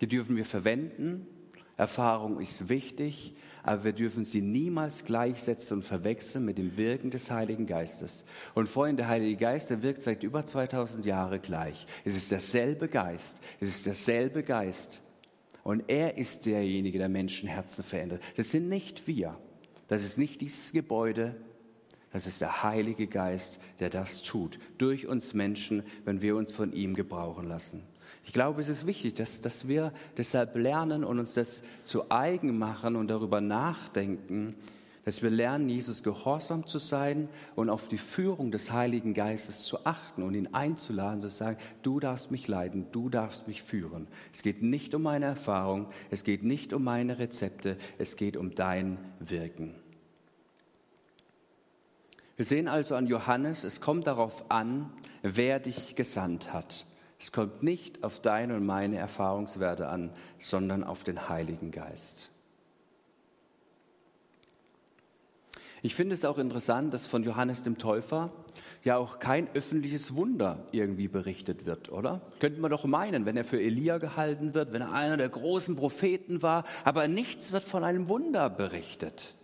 Die 0.00 0.08
dürfen 0.08 0.34
wir 0.34 0.44
verwenden. 0.44 1.28
Erfahrung 1.76 2.40
ist 2.40 2.68
wichtig, 2.68 3.36
aber 3.66 3.84
wir 3.84 3.92
dürfen 3.92 4.24
sie 4.24 4.40
niemals 4.40 5.04
gleichsetzen 5.04 5.78
und 5.78 5.82
verwechseln 5.82 6.44
mit 6.44 6.56
dem 6.56 6.76
Wirken 6.76 7.10
des 7.10 7.30
Heiligen 7.30 7.66
Geistes. 7.66 8.24
Und 8.54 8.68
vorhin, 8.68 8.96
der 8.96 9.08
Heilige 9.08 9.36
Geist, 9.36 9.70
der 9.70 9.82
wirkt 9.82 10.02
seit 10.02 10.22
über 10.22 10.46
2000 10.46 11.04
Jahren 11.04 11.42
gleich. 11.42 11.86
Es 12.04 12.16
ist 12.16 12.30
derselbe 12.30 12.86
Geist, 12.88 13.40
es 13.60 13.68
ist 13.68 13.86
derselbe 13.86 14.44
Geist. 14.44 15.02
Und 15.64 15.82
er 15.88 16.16
ist 16.16 16.46
derjenige, 16.46 16.98
der 16.98 17.08
Menschenherzen 17.08 17.82
verändert. 17.82 18.22
Das 18.36 18.52
sind 18.52 18.68
nicht 18.68 19.08
wir. 19.08 19.36
Das 19.88 20.04
ist 20.04 20.16
nicht 20.16 20.40
dieses 20.40 20.72
Gebäude. 20.72 21.34
Das 22.12 22.28
ist 22.28 22.40
der 22.40 22.62
Heilige 22.62 23.08
Geist, 23.08 23.58
der 23.80 23.90
das 23.90 24.22
tut. 24.22 24.60
Durch 24.78 25.08
uns 25.08 25.34
Menschen, 25.34 25.82
wenn 26.04 26.22
wir 26.22 26.36
uns 26.36 26.52
von 26.52 26.72
ihm 26.72 26.94
gebrauchen 26.94 27.48
lassen. 27.48 27.82
Ich 28.24 28.32
glaube, 28.32 28.60
es 28.60 28.68
ist 28.68 28.86
wichtig, 28.86 29.14
dass, 29.16 29.40
dass 29.40 29.68
wir 29.68 29.92
deshalb 30.16 30.56
lernen 30.56 31.04
und 31.04 31.18
uns 31.18 31.34
das 31.34 31.62
zu 31.84 32.10
eigen 32.10 32.58
machen 32.58 32.96
und 32.96 33.08
darüber 33.08 33.40
nachdenken, 33.40 34.54
dass 35.06 35.22
wir 35.22 35.30
lernen, 35.30 35.68
Jesus 35.68 36.02
gehorsam 36.02 36.66
zu 36.66 36.78
sein 36.78 37.28
und 37.54 37.70
auf 37.70 37.86
die 37.86 37.96
Führung 37.96 38.50
des 38.50 38.72
Heiligen 38.72 39.14
Geistes 39.14 39.62
zu 39.62 39.86
achten 39.86 40.24
und 40.24 40.34
ihn 40.34 40.48
einzuladen, 40.52 41.20
zu 41.20 41.28
sagen, 41.28 41.58
du 41.84 42.00
darfst 42.00 42.32
mich 42.32 42.48
leiten, 42.48 42.86
du 42.90 43.08
darfst 43.08 43.46
mich 43.46 43.62
führen. 43.62 44.08
Es 44.32 44.42
geht 44.42 44.62
nicht 44.62 44.96
um 44.96 45.02
meine 45.02 45.26
Erfahrung, 45.26 45.86
es 46.10 46.24
geht 46.24 46.42
nicht 46.42 46.72
um 46.72 46.82
meine 46.82 47.20
Rezepte, 47.20 47.76
es 47.98 48.16
geht 48.16 48.36
um 48.36 48.56
dein 48.56 48.98
Wirken. 49.20 49.76
Wir 52.34 52.44
sehen 52.44 52.66
also 52.66 52.96
an 52.96 53.06
Johannes, 53.06 53.62
es 53.62 53.80
kommt 53.80 54.08
darauf 54.08 54.50
an, 54.50 54.90
wer 55.22 55.60
dich 55.60 55.94
gesandt 55.94 56.52
hat. 56.52 56.84
Es 57.18 57.32
kommt 57.32 57.62
nicht 57.62 58.04
auf 58.04 58.20
deine 58.20 58.56
und 58.56 58.66
meine 58.66 58.96
Erfahrungswerte 58.96 59.88
an, 59.88 60.10
sondern 60.38 60.84
auf 60.84 61.02
den 61.02 61.28
Heiligen 61.28 61.70
Geist. 61.70 62.30
Ich 65.82 65.94
finde 65.94 66.14
es 66.14 66.24
auch 66.24 66.38
interessant, 66.38 66.92
dass 66.92 67.06
von 67.06 67.22
Johannes 67.22 67.62
dem 67.62 67.78
Täufer 67.78 68.30
ja 68.82 68.96
auch 68.96 69.18
kein 69.18 69.48
öffentliches 69.54 70.14
Wunder 70.14 70.66
irgendwie 70.72 71.08
berichtet 71.08 71.64
wird, 71.64 71.92
oder? 71.92 72.22
Könnte 72.40 72.60
man 72.60 72.70
doch 72.70 72.84
meinen, 72.84 73.24
wenn 73.24 73.36
er 73.36 73.44
für 73.44 73.60
Elia 73.60 73.98
gehalten 73.98 74.54
wird, 74.54 74.72
wenn 74.72 74.82
er 74.82 74.92
einer 74.92 75.16
der 75.16 75.28
großen 75.28 75.76
Propheten 75.76 76.42
war, 76.42 76.64
aber 76.84 77.08
nichts 77.08 77.52
wird 77.52 77.64
von 77.64 77.84
einem 77.84 78.08
Wunder 78.08 78.50
berichtet. 78.50 79.34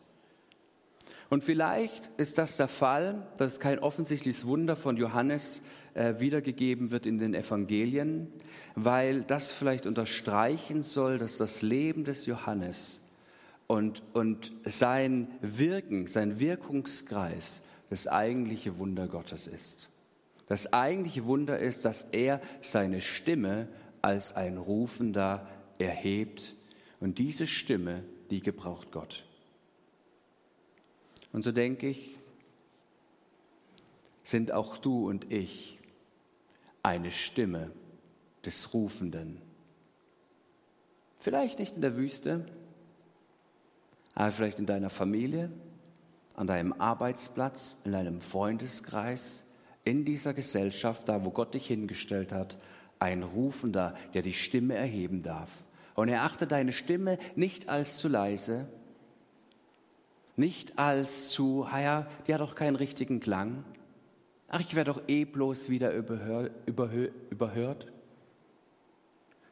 Und 1.32 1.42
vielleicht 1.42 2.10
ist 2.18 2.36
das 2.36 2.58
der 2.58 2.68
Fall, 2.68 3.26
dass 3.38 3.58
kein 3.58 3.78
offensichtliches 3.78 4.46
Wunder 4.46 4.76
von 4.76 4.98
Johannes 4.98 5.62
äh, 5.94 6.20
wiedergegeben 6.20 6.90
wird 6.90 7.06
in 7.06 7.16
den 7.16 7.32
Evangelien, 7.32 8.30
weil 8.74 9.22
das 9.22 9.50
vielleicht 9.50 9.86
unterstreichen 9.86 10.82
soll, 10.82 11.16
dass 11.16 11.38
das 11.38 11.62
Leben 11.62 12.04
des 12.04 12.26
Johannes 12.26 13.00
und, 13.66 14.02
und 14.12 14.52
sein 14.66 15.28
Wirken, 15.40 16.06
sein 16.06 16.38
Wirkungskreis 16.38 17.62
das 17.88 18.08
eigentliche 18.08 18.76
Wunder 18.76 19.08
Gottes 19.08 19.46
ist. 19.46 19.88
Das 20.48 20.74
eigentliche 20.74 21.24
Wunder 21.24 21.58
ist, 21.58 21.86
dass 21.86 22.04
er 22.12 22.42
seine 22.60 23.00
Stimme 23.00 23.68
als 24.02 24.36
ein 24.36 24.58
Rufender 24.58 25.48
erhebt 25.78 26.54
und 27.00 27.16
diese 27.16 27.46
Stimme, 27.46 28.04
die 28.30 28.42
gebraucht 28.42 28.92
Gott. 28.92 29.24
Und 31.32 31.42
so 31.42 31.52
denke 31.52 31.88
ich, 31.88 32.16
sind 34.24 34.52
auch 34.52 34.76
du 34.76 35.08
und 35.08 35.32
ich 35.32 35.78
eine 36.82 37.10
Stimme 37.10 37.72
des 38.44 38.72
Rufenden. 38.74 39.40
Vielleicht 41.18 41.58
nicht 41.58 41.76
in 41.76 41.82
der 41.82 41.96
Wüste, 41.96 42.46
aber 44.14 44.32
vielleicht 44.32 44.58
in 44.58 44.66
deiner 44.66 44.90
Familie, 44.90 45.50
an 46.34 46.46
deinem 46.46 46.72
Arbeitsplatz, 46.72 47.76
in 47.84 47.92
deinem 47.92 48.20
Freundeskreis, 48.20 49.44
in 49.84 50.04
dieser 50.04 50.34
Gesellschaft, 50.34 51.08
da 51.08 51.24
wo 51.24 51.30
Gott 51.30 51.54
dich 51.54 51.66
hingestellt 51.66 52.32
hat, 52.32 52.58
ein 52.98 53.22
Rufender, 53.22 53.94
der 54.14 54.22
die 54.22 54.32
Stimme 54.32 54.74
erheben 54.74 55.22
darf. 55.22 55.64
Und 55.94 56.08
erachte 56.08 56.46
deine 56.46 56.72
Stimme 56.72 57.18
nicht 57.36 57.68
als 57.68 57.98
zu 57.98 58.08
leise, 58.08 58.68
nicht 60.36 60.78
als 60.78 61.30
zu, 61.30 61.66
ja, 61.70 62.06
die 62.26 62.34
hat 62.34 62.40
doch 62.40 62.54
keinen 62.54 62.76
richtigen 62.76 63.20
Klang. 63.20 63.64
Ach, 64.48 64.60
ich 64.60 64.74
werde 64.74 64.92
doch 64.92 65.02
eh 65.08 65.24
bloß 65.24 65.68
wieder 65.68 65.94
überhör, 65.94 66.50
überhör, 66.66 67.08
überhört. 67.30 67.86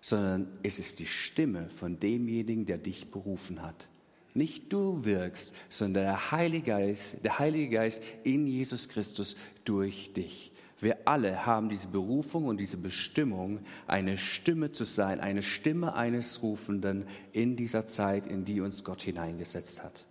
Sondern 0.01 0.49
es 0.63 0.79
ist 0.79 0.99
die 0.99 1.07
Stimme 1.07 1.69
von 1.71 2.01
demjenigen, 2.01 2.67
der 2.67 2.79
dich 2.79 3.11
berufen 3.11 3.63
hat. 3.63 3.89
Nicht 4.33 4.73
du 4.73 5.05
wirkst, 5.05 5.55
sondern 5.69 6.05
der 6.05 6.31
Heilige 6.31 6.71
Geist, 6.71 7.25
der 7.25 7.39
Heilige 7.39 7.69
Geist 7.69 8.03
in 8.23 8.47
Jesus 8.47 8.89
Christus 8.89 9.37
durch 9.65 10.13
dich. 10.13 10.53
Wir 10.81 10.97
alle 11.05 11.45
haben 11.45 11.69
diese 11.69 11.89
Berufung 11.89 12.47
und 12.47 12.57
diese 12.57 12.79
Bestimmung, 12.79 13.61
eine 13.87 14.17
Stimme 14.17 14.73
zu 14.73 14.85
sein, 14.85 15.21
eine 15.21 15.43
Stimme 15.43 15.95
eines 15.95 16.43
Rufenden 16.43 17.05
in 17.33 17.57
dieser 17.57 17.87
Zeit, 17.87 18.27
in 18.27 18.45
die 18.45 18.61
uns 18.61 18.83
Gott 18.83 19.03
hineingesetzt 19.03 19.83
hat. 19.83 20.07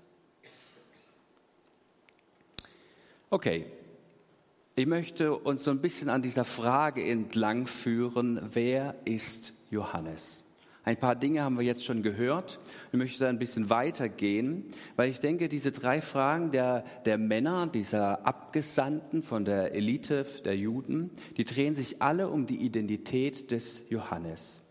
Okay, 3.32 3.68
Ich 4.76 4.88
möchte 4.88 5.38
uns 5.38 5.64
so 5.66 5.72
ein 5.72 5.82
bisschen 5.82 6.10
an 6.10 6.24
dieser 6.24 6.46
Frage 6.46 7.04
entlang 7.04 7.68
führen, 7.68 8.42
wer 8.54 8.96
ist 9.06 9.54
Johannes? 9.70 10.46
Ein 10.84 10.98
paar 10.98 11.16
Dinge 11.16 11.44
haben 11.44 11.58
wir 11.58 11.66
jetzt 11.66 11.86
schon 11.86 12.02
gehört. 12.02 12.60
Ich 12.92 12.98
möchte 12.98 13.20
da 13.20 13.30
ein 13.30 13.38
bisschen 13.38 13.70
weitergehen, 13.70 14.66
weil 14.96 15.12
ich 15.12 15.20
denke, 15.20 15.48
diese 15.48 15.72
drei 15.72 16.02
Fragen 16.02 16.50
der, 16.50 16.86
der 17.06 17.20
Männer, 17.20 17.68
dieser 17.68 18.26
Abgesandten 18.26 19.22
von 19.22 19.46
der 19.46 19.76
Elite 19.76 20.26
der 20.44 20.58
Juden, 20.58 21.12
die 21.38 21.44
drehen 21.44 21.76
sich 21.76 22.02
alle 22.02 22.30
um 22.30 22.48
die 22.48 22.58
Identität 22.58 23.52
des 23.52 23.84
Johannes. 23.90 24.64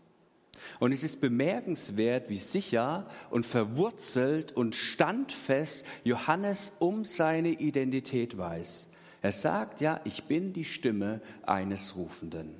Und 0.79 0.91
es 0.91 1.03
ist 1.03 1.21
bemerkenswert, 1.21 2.29
wie 2.29 2.37
sicher 2.37 3.07
und 3.29 3.45
verwurzelt 3.45 4.51
und 4.51 4.75
standfest 4.75 5.85
Johannes 6.03 6.71
um 6.79 7.05
seine 7.05 7.49
Identität 7.49 8.37
weiß. 8.37 8.89
Er 9.21 9.31
sagt, 9.31 9.81
ja, 9.81 9.99
ich 10.05 10.25
bin 10.25 10.53
die 10.53 10.65
Stimme 10.65 11.21
eines 11.45 11.95
Rufenden. 11.95 12.55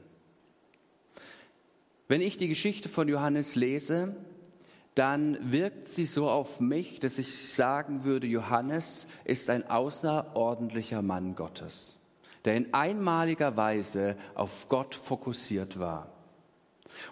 Wenn 2.07 2.21
ich 2.21 2.37
die 2.37 2.47
Geschichte 2.47 2.89
von 2.89 3.07
Johannes 3.07 3.55
lese, 3.55 4.15
dann 4.95 5.37
wirkt 5.51 5.87
sie 5.87 6.05
so 6.05 6.29
auf 6.29 6.59
mich, 6.59 6.99
dass 6.99 7.19
ich 7.19 7.53
sagen 7.53 8.03
würde, 8.03 8.27
Johannes 8.27 9.07
ist 9.23 9.49
ein 9.49 9.69
außerordentlicher 9.69 11.01
Mann 11.01 11.35
Gottes, 11.35 11.99
der 12.43 12.55
in 12.55 12.73
einmaliger 12.73 13.55
Weise 13.55 14.17
auf 14.35 14.67
Gott 14.67 14.95
fokussiert 14.95 15.79
war. 15.79 16.11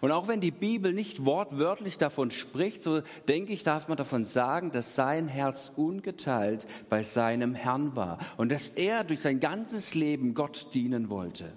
Und 0.01 0.11
auch 0.11 0.27
wenn 0.27 0.41
die 0.41 0.51
Bibel 0.51 0.93
nicht 0.93 1.25
wortwörtlich 1.25 1.97
davon 1.97 2.31
spricht, 2.31 2.83
so 2.83 3.01
denke 3.27 3.53
ich, 3.53 3.63
darf 3.63 3.87
man 3.87 3.97
davon 3.97 4.25
sagen, 4.25 4.71
dass 4.71 4.95
sein 4.95 5.27
Herz 5.27 5.71
ungeteilt 5.75 6.67
bei 6.89 7.03
seinem 7.03 7.53
Herrn 7.53 7.95
war 7.95 8.19
und 8.37 8.51
dass 8.51 8.69
er 8.69 9.03
durch 9.03 9.21
sein 9.21 9.39
ganzes 9.39 9.95
Leben 9.95 10.33
Gott 10.33 10.67
dienen 10.73 11.09
wollte. 11.09 11.53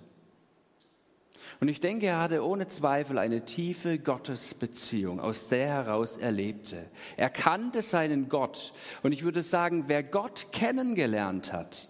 Und 1.60 1.68
ich 1.68 1.80
denke, 1.80 2.06
er 2.06 2.20
hatte 2.20 2.44
ohne 2.44 2.68
Zweifel 2.68 3.18
eine 3.18 3.44
tiefe 3.44 3.98
Gottesbeziehung, 3.98 5.20
aus 5.20 5.48
der 5.48 5.66
heraus 5.66 6.16
er 6.16 6.32
lebte. 6.32 6.86
Er 7.18 7.28
kannte 7.28 7.82
seinen 7.82 8.30
Gott. 8.30 8.72
Und 9.02 9.12
ich 9.12 9.24
würde 9.24 9.42
sagen, 9.42 9.84
wer 9.86 10.02
Gott 10.02 10.48
kennengelernt 10.52 11.52
hat, 11.52 11.89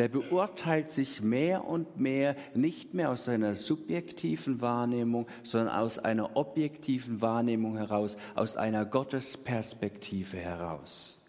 der 0.00 0.08
beurteilt 0.08 0.90
sich 0.90 1.20
mehr 1.20 1.66
und 1.66 2.00
mehr 2.00 2.34
nicht 2.54 2.94
mehr 2.94 3.10
aus 3.10 3.26
seiner 3.26 3.54
subjektiven 3.54 4.62
Wahrnehmung, 4.62 5.26
sondern 5.42 5.76
aus 5.76 5.98
einer 5.98 6.38
objektiven 6.38 7.20
Wahrnehmung 7.20 7.76
heraus, 7.76 8.16
aus 8.34 8.56
einer 8.56 8.86
Gottesperspektive 8.86 10.38
heraus. 10.38 11.20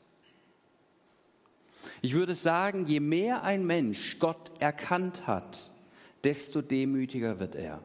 Ich 2.02 2.14
würde 2.14 2.34
sagen, 2.34 2.86
je 2.86 3.02
mehr 3.02 3.44
ein 3.44 3.66
Mensch 3.66 4.20
Gott 4.20 4.52
erkannt 4.60 5.28
hat, 5.28 5.70
desto 6.24 6.62
demütiger 6.62 7.42
wird 7.42 7.56
er. 7.56 7.84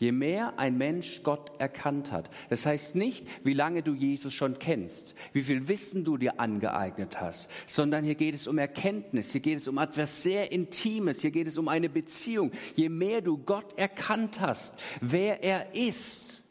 Je 0.00 0.12
mehr 0.12 0.58
ein 0.58 0.78
Mensch 0.78 1.22
Gott 1.24 1.52
erkannt 1.58 2.10
hat. 2.10 2.30
Das 2.48 2.64
heißt 2.64 2.94
nicht, 2.94 3.26
wie 3.44 3.52
lange 3.52 3.82
du 3.82 3.92
Jesus 3.92 4.32
schon 4.32 4.58
kennst, 4.58 5.14
wie 5.34 5.42
viel 5.42 5.68
Wissen 5.68 6.04
du 6.04 6.16
dir 6.16 6.40
angeeignet 6.40 7.20
hast, 7.20 7.50
sondern 7.66 8.02
hier 8.02 8.14
geht 8.14 8.34
es 8.34 8.48
um 8.48 8.56
Erkenntnis, 8.56 9.30
hier 9.32 9.42
geht 9.42 9.58
es 9.58 9.68
um 9.68 9.76
etwas 9.76 10.22
sehr 10.22 10.52
Intimes, 10.52 11.20
hier 11.20 11.30
geht 11.30 11.46
es 11.46 11.58
um 11.58 11.68
eine 11.68 11.90
Beziehung. 11.90 12.50
Je 12.74 12.88
mehr 12.88 13.20
du 13.20 13.36
Gott 13.36 13.76
erkannt 13.76 14.40
hast, 14.40 14.72
wer 15.02 15.44
er 15.44 15.74
ist, 15.74 16.44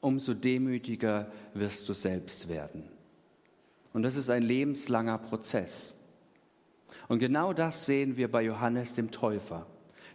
umso 0.00 0.32
demütiger 0.32 1.32
wirst 1.54 1.88
du 1.88 1.94
selbst 1.94 2.48
werden. 2.48 2.84
Und 3.92 4.04
das 4.04 4.14
ist 4.14 4.30
ein 4.30 4.42
lebenslanger 4.42 5.18
Prozess. 5.18 5.96
Und 7.08 7.18
genau 7.18 7.52
das 7.52 7.86
sehen 7.86 8.16
wir 8.16 8.30
bei 8.30 8.42
Johannes 8.42 8.94
dem 8.94 9.10
Täufer. 9.10 9.66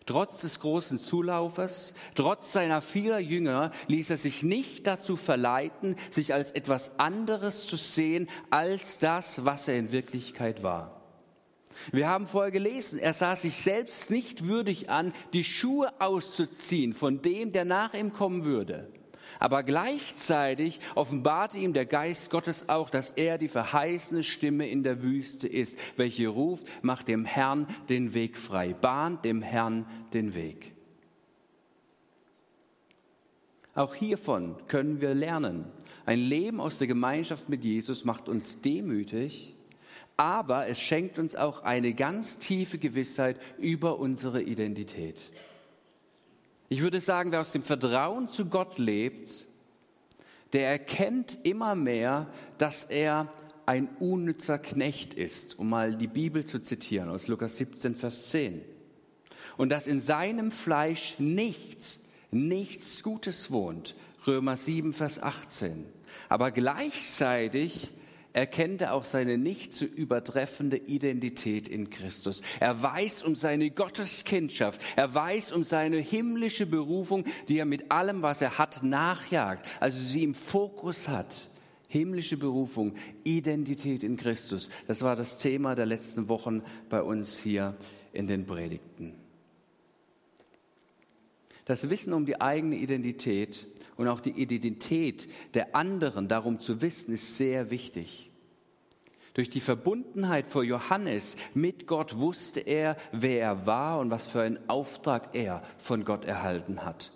Trotz 0.06 0.42
des 0.42 0.60
großen 0.60 1.00
Zulaufes, 1.00 1.94
trotz 2.16 2.52
seiner 2.52 2.82
vieler 2.82 3.20
Jünger 3.20 3.72
ließ 3.88 4.10
er 4.10 4.18
sich 4.18 4.44
nicht 4.44 4.86
dazu 4.86 5.16
verleiten, 5.16 5.96
sich 6.12 6.34
als 6.34 6.52
etwas 6.52 7.00
anderes 7.00 7.68
zu 7.68 7.78
sehen 7.78 8.30
als 8.50 9.00
das, 9.00 9.46
was 9.46 9.68
er 9.68 9.78
in 9.78 9.92
Wirklichkeit 9.92 10.64
war. 10.64 11.02
Wir 11.92 12.08
haben 12.08 12.28
vorher 12.28 12.52
gelesen, 12.52 13.00
er 13.00 13.14
sah 13.14 13.36
sich 13.36 13.56
selbst 13.56 14.12
nicht 14.12 14.46
würdig 14.46 14.90
an, 14.90 15.14
die 15.34 15.44
Schuhe 15.44 15.90
auszuziehen 16.00 16.94
von 16.94 17.22
dem, 17.22 17.52
der 17.52 17.66
nach 17.66 17.94
ihm 17.94 18.14
kommen 18.14 18.44
würde. 18.44 18.92
Aber 19.40 19.64
gleichzeitig 19.64 20.80
offenbarte 20.96 21.58
ihm 21.58 21.74
der 21.74 21.86
Geist 21.86 22.30
Gottes 22.30 22.70
auch, 22.70 22.90
dass 22.90 23.12
er 23.12 23.38
die 23.38 23.48
verheißene 23.48 24.24
Stimme 24.24 24.68
in 24.70 24.84
der 24.84 25.04
Wüste 25.04 25.48
ist, 25.48 25.78
welche 25.98 26.28
ruft, 26.28 26.68
macht 26.84 27.08
dem 27.08 27.26
Herrn 27.26 27.68
den 27.90 28.14
Weg 28.14 28.38
frei, 28.38 28.74
bahnt 28.74 29.26
dem 29.26 29.42
Herrn 29.42 29.86
den 30.14 30.36
Weg. 30.36 30.74
Auch 33.76 33.96
hiervon 33.96 34.56
können 34.68 35.02
wir 35.02 35.16
lernen. 35.16 35.66
Ein 36.06 36.20
Leben 36.20 36.60
aus 36.60 36.78
der 36.78 36.88
Gemeinschaft 36.88 37.50
mit 37.50 37.64
Jesus 37.64 38.06
macht 38.06 38.30
uns 38.30 38.62
demütig, 38.62 39.56
aber 40.16 40.68
es 40.68 40.80
schenkt 40.80 41.18
uns 41.18 41.36
auch 41.36 41.64
eine 41.64 41.94
ganz 41.94 42.38
tiefe 42.38 42.78
Gewissheit 42.78 43.40
über 43.58 43.98
unsere 43.98 44.44
Identität. 44.44 45.32
Ich 46.74 46.82
würde 46.82 47.00
sagen, 47.00 47.32
wer 47.32 47.42
aus 47.42 47.52
dem 47.52 47.62
Vertrauen 47.62 48.30
zu 48.30 48.48
Gott 48.48 48.80
lebt, 48.80 49.46
der 50.54 50.68
erkennt 50.70 51.38
immer 51.44 51.76
mehr, 51.76 52.26
dass 52.58 52.84
er 52.84 53.32
ein 53.68 53.90
unnützer 54.00 54.58
Knecht 54.58 55.14
ist, 55.14 55.60
um 55.60 55.70
mal 55.70 55.96
die 55.96 56.08
Bibel 56.08 56.46
zu 56.48 56.58
zitieren 56.58 57.10
aus 57.10 57.28
Lukas 57.28 57.60
17, 57.60 57.94
Vers 57.94 58.30
10. 58.30 58.64
Und 59.56 59.70
dass 59.70 59.86
in 59.86 60.00
seinem 60.00 60.52
Fleisch 60.52 61.14
nichts, 61.20 62.00
nichts 62.32 63.04
Gutes 63.04 63.52
wohnt, 63.52 63.94
Römer 64.26 64.56
7, 64.56 64.94
Vers 64.94 65.22
18. 65.22 65.86
Aber 66.28 66.50
gleichzeitig 66.50 67.92
erkennt 68.34 68.82
er 68.82 68.94
auch 68.94 69.06
seine 69.06 69.38
nicht 69.38 69.74
zu 69.74 69.86
übertreffende 69.86 70.78
Identität 70.78 71.68
in 71.68 71.90
Christus. 71.90 72.42
Er 72.60 72.82
weiß 72.82 73.24
um 73.24 73.36
seine 73.36 73.70
Gotteskindschaft. 73.70 74.82
Er 74.96 75.14
weiß 75.14 75.52
um 75.52 75.64
seine 75.64 75.98
himmlische 75.98 76.66
Berufung, 76.66 77.26
die 77.48 77.60
er 77.60 77.66
mit 77.66 77.92
allem, 77.92 78.24
was 78.24 78.42
er 78.42 78.58
hat, 78.58 78.84
nachjagt. 78.84 79.66
Also 79.80 80.02
sie 80.02 80.24
im 80.24 80.34
Fokus 80.34 81.08
hat. 81.08 81.50
Himmlische 81.88 82.38
Berufung, 82.38 82.96
Identität 83.24 84.04
in 84.04 84.18
Christus. 84.18 84.68
Das 84.88 85.04
war 85.04 85.16
das 85.16 85.38
Thema 85.38 85.76
der 85.76 85.86
letzten 85.86 86.28
Wochen 86.28 86.64
bei 86.90 87.04
uns 87.04 87.38
hier 87.38 87.78
in 88.14 88.26
den 88.26 88.48
Predigten. 88.48 89.14
Das 91.66 91.90
Wissen 91.90 92.14
um 92.14 92.26
die 92.26 92.42
eigene 92.42 92.76
Identität 92.76 93.68
und 94.04 94.10
auch 94.10 94.20
die 94.20 94.32
Identität 94.32 95.28
der 95.54 95.76
anderen 95.76 96.28
darum 96.28 96.60
zu 96.60 96.82
wissen, 96.82 97.14
ist 97.14 97.38
sehr 97.38 97.70
wichtig. 97.70 98.30
Durch 99.34 99.50
die 99.50 99.62
Verbundenheit 99.62 100.46
vor 100.46 100.64
Johannes 100.64 101.38
mit 101.54 101.88
Gott 101.88 102.20
wusste 102.20 102.60
er, 102.60 102.98
wer 103.12 103.42
er 103.42 103.66
war 103.66 104.00
und 104.00 104.12
was 104.12 104.28
für 104.28 104.42
einen 104.42 104.60
Auftrag 104.70 105.36
er 105.36 105.64
von 105.78 106.06
Gott 106.06 106.26
erhalten 106.26 106.86
hat. 106.86 107.12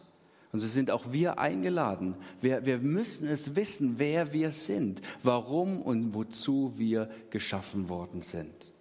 Und 0.51 0.61
so 0.61 0.67
sind 0.67 0.89
auch 0.89 1.11
wir 1.11 1.39
eingeladen. 1.39 2.15
Wir, 2.41 2.65
wir 2.65 2.79
müssen 2.79 3.27
es 3.27 3.55
wissen, 3.55 3.99
wer 3.99 4.33
wir 4.33 4.51
sind, 4.51 5.01
warum 5.21 5.81
und 5.81 6.15
wozu 6.15 6.73
wir 6.77 7.09
geschaffen 7.29 7.89
worden 7.89 8.21
sind. 8.21 8.73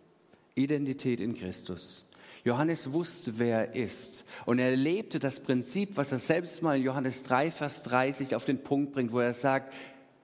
Identität 0.54 1.20
in 1.20 1.34
Christus. 1.34 2.06
Johannes 2.46 2.92
wusste, 2.92 3.40
wer 3.40 3.66
er 3.66 3.74
ist. 3.74 4.24
Und 4.44 4.60
er 4.60 4.76
lebte 4.76 5.18
das 5.18 5.40
Prinzip, 5.40 5.96
was 5.96 6.12
er 6.12 6.20
selbst 6.20 6.62
mal 6.62 6.76
in 6.76 6.84
Johannes 6.84 7.24
3, 7.24 7.50
Vers 7.50 7.82
30 7.82 8.36
auf 8.36 8.44
den 8.44 8.62
Punkt 8.62 8.92
bringt, 8.92 9.10
wo 9.10 9.18
er 9.18 9.34
sagt, 9.34 9.74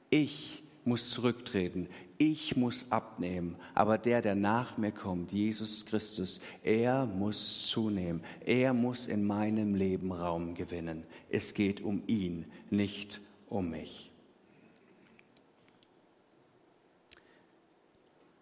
ich 0.09 0.63
muss 0.85 1.11
zurücktreten, 1.11 1.89
ich 2.19 2.57
muss 2.57 2.93
abnehmen, 2.93 3.57
aber 3.75 3.99
der, 3.99 4.21
der 4.21 4.37
nach 4.37 4.79
mir 4.79 4.93
kommt, 4.93 5.33
Jesus 5.33 5.85
Christus, 5.85 6.41
er 6.63 7.07
muss 7.07 7.67
zunehmen, 7.67 8.23
er 8.47 8.73
muss 8.73 9.09
in 9.09 9.27
meinem 9.27 9.75
Leben 9.75 10.13
Raum 10.13 10.55
gewinnen. 10.55 11.03
Es 11.29 11.55
geht 11.55 11.81
um 11.81 12.05
ihn, 12.07 12.45
nicht 12.71 13.21
um 13.49 13.71
mich. 13.71 14.13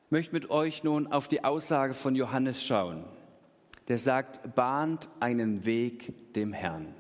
Ich 0.05 0.11
möchte 0.11 0.35
mit 0.35 0.51
euch 0.51 0.85
nun 0.85 1.07
auf 1.07 1.29
die 1.29 1.45
Aussage 1.45 1.95
von 1.95 2.15
Johannes 2.15 2.63
schauen 2.63 3.05
der 3.89 3.99
sagt, 3.99 4.55
bahnt 4.55 5.09
einen 5.21 5.65
Weg 5.65 6.33
dem 6.35 6.53
Herrn. 6.53 6.95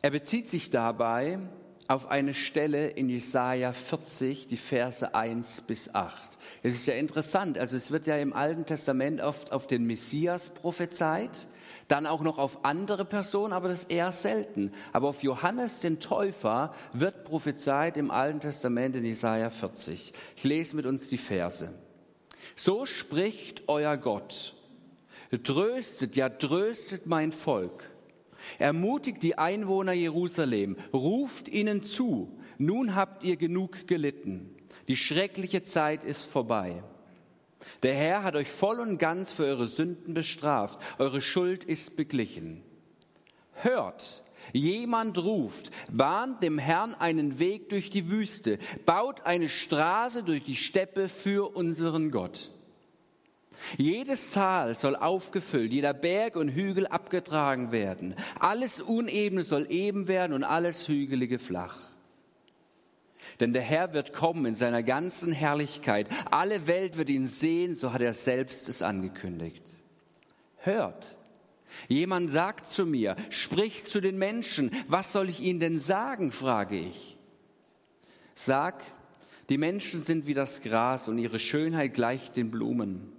Er 0.00 0.10
bezieht 0.10 0.48
sich 0.48 0.70
dabei 0.70 1.40
auf 1.88 2.10
eine 2.10 2.34
Stelle 2.34 2.88
in 2.88 3.08
Jesaja 3.08 3.72
40, 3.72 4.46
die 4.46 4.58
Verse 4.58 5.14
1 5.14 5.62
bis 5.62 5.94
8. 5.94 6.38
Es 6.62 6.74
ist 6.74 6.86
ja 6.86 6.94
interessant, 6.94 7.58
also 7.58 7.76
es 7.76 7.90
wird 7.90 8.06
ja 8.06 8.16
im 8.18 8.34
Alten 8.34 8.66
Testament 8.66 9.22
oft 9.22 9.52
auf 9.52 9.66
den 9.66 9.86
Messias 9.86 10.50
prophezeit, 10.50 11.48
dann 11.88 12.06
auch 12.06 12.20
noch 12.20 12.36
auf 12.36 12.64
andere 12.64 13.06
Personen, 13.06 13.54
aber 13.54 13.68
das 13.68 13.84
eher 13.84 14.12
selten. 14.12 14.72
Aber 14.92 15.08
auf 15.08 15.22
Johannes 15.22 15.80
den 15.80 15.98
Täufer 15.98 16.74
wird 16.92 17.24
prophezeit 17.24 17.96
im 17.96 18.10
Alten 18.10 18.40
Testament 18.40 18.94
in 18.94 19.04
Jesaja 19.06 19.48
40. 19.48 20.12
Ich 20.36 20.44
lese 20.44 20.76
mit 20.76 20.84
uns 20.84 21.08
die 21.08 21.18
Verse. 21.18 21.72
So 22.56 22.86
spricht 22.86 23.68
euer 23.68 23.96
Gott. 23.96 24.54
Tröstet, 25.42 26.16
ja 26.16 26.28
tröstet 26.28 27.06
mein 27.06 27.32
Volk. 27.32 27.90
Ermutigt 28.58 29.22
die 29.22 29.36
Einwohner 29.36 29.92
Jerusalem, 29.92 30.76
ruft 30.92 31.48
ihnen 31.48 31.82
zu, 31.82 32.38
nun 32.56 32.94
habt 32.94 33.24
ihr 33.24 33.36
genug 33.36 33.86
gelitten. 33.86 34.54
Die 34.88 34.96
schreckliche 34.96 35.64
Zeit 35.64 36.02
ist 36.02 36.24
vorbei. 36.24 36.82
Der 37.82 37.94
Herr 37.94 38.22
hat 38.22 38.36
euch 38.36 38.48
voll 38.48 38.80
und 38.80 38.98
ganz 38.98 39.32
für 39.32 39.44
eure 39.44 39.66
Sünden 39.66 40.14
bestraft. 40.14 40.78
Eure 40.98 41.20
Schuld 41.20 41.64
ist 41.64 41.96
beglichen. 41.96 42.62
Hört, 43.52 44.22
jemand 44.52 45.18
ruft, 45.18 45.70
bahnt 45.90 46.42
dem 46.42 46.58
Herrn 46.58 46.94
einen 46.94 47.38
Weg 47.38 47.68
durch 47.68 47.90
die 47.90 48.10
Wüste, 48.10 48.58
baut 48.86 49.22
eine 49.26 49.48
Straße 49.48 50.22
durch 50.22 50.44
die 50.44 50.56
Steppe 50.56 51.08
für 51.08 51.56
unseren 51.56 52.10
Gott. 52.10 52.50
Jedes 53.76 54.30
Tal 54.30 54.74
soll 54.74 54.96
aufgefüllt, 54.96 55.72
jeder 55.72 55.92
Berg 55.92 56.36
und 56.36 56.48
Hügel 56.48 56.86
abgetragen 56.86 57.72
werden. 57.72 58.14
Alles 58.38 58.80
Unebene 58.80 59.42
soll 59.42 59.66
eben 59.70 60.08
werden 60.08 60.32
und 60.32 60.44
alles 60.44 60.86
Hügelige 60.88 61.38
flach. 61.38 61.76
Denn 63.40 63.52
der 63.52 63.62
Herr 63.62 63.92
wird 63.92 64.12
kommen 64.12 64.46
in 64.46 64.54
seiner 64.54 64.82
ganzen 64.82 65.32
Herrlichkeit. 65.32 66.08
Alle 66.30 66.66
Welt 66.66 66.96
wird 66.96 67.08
ihn 67.08 67.26
sehen, 67.26 67.74
so 67.74 67.92
hat 67.92 68.00
er 68.00 68.14
selbst 68.14 68.68
es 68.68 68.82
angekündigt. 68.82 69.62
Hört. 70.58 71.17
Jemand 71.88 72.30
sagt 72.30 72.68
zu 72.68 72.86
mir, 72.86 73.16
sprich 73.30 73.84
zu 73.84 74.00
den 74.00 74.18
Menschen, 74.18 74.70
was 74.88 75.12
soll 75.12 75.28
ich 75.28 75.40
ihnen 75.40 75.60
denn 75.60 75.78
sagen, 75.78 76.32
frage 76.32 76.78
ich. 76.78 77.16
Sag, 78.34 78.82
die 79.48 79.58
Menschen 79.58 80.02
sind 80.02 80.26
wie 80.26 80.34
das 80.34 80.60
Gras 80.60 81.08
und 81.08 81.18
ihre 81.18 81.38
Schönheit 81.38 81.94
gleicht 81.94 82.36
den 82.36 82.50
Blumen. 82.50 83.12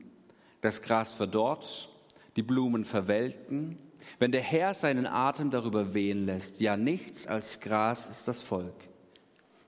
Das 0.62 0.81
Gras 0.81 1.13
verdorrt, 1.13 1.89
die 2.35 2.43
Blumen 2.43 2.85
verwelken. 2.85 3.77
Wenn 4.17 4.31
der 4.31 4.41
Herr 4.41 4.73
seinen 4.73 5.07
Atem 5.07 5.51
darüber 5.51 5.93
wehen 5.93 6.25
lässt, 6.25 6.62
ja 6.62 6.77
nichts 6.77 7.27
als 7.27 7.59
Gras 7.59 8.07
ist 8.09 8.27
das 8.27 8.41
Volk. 8.41 8.75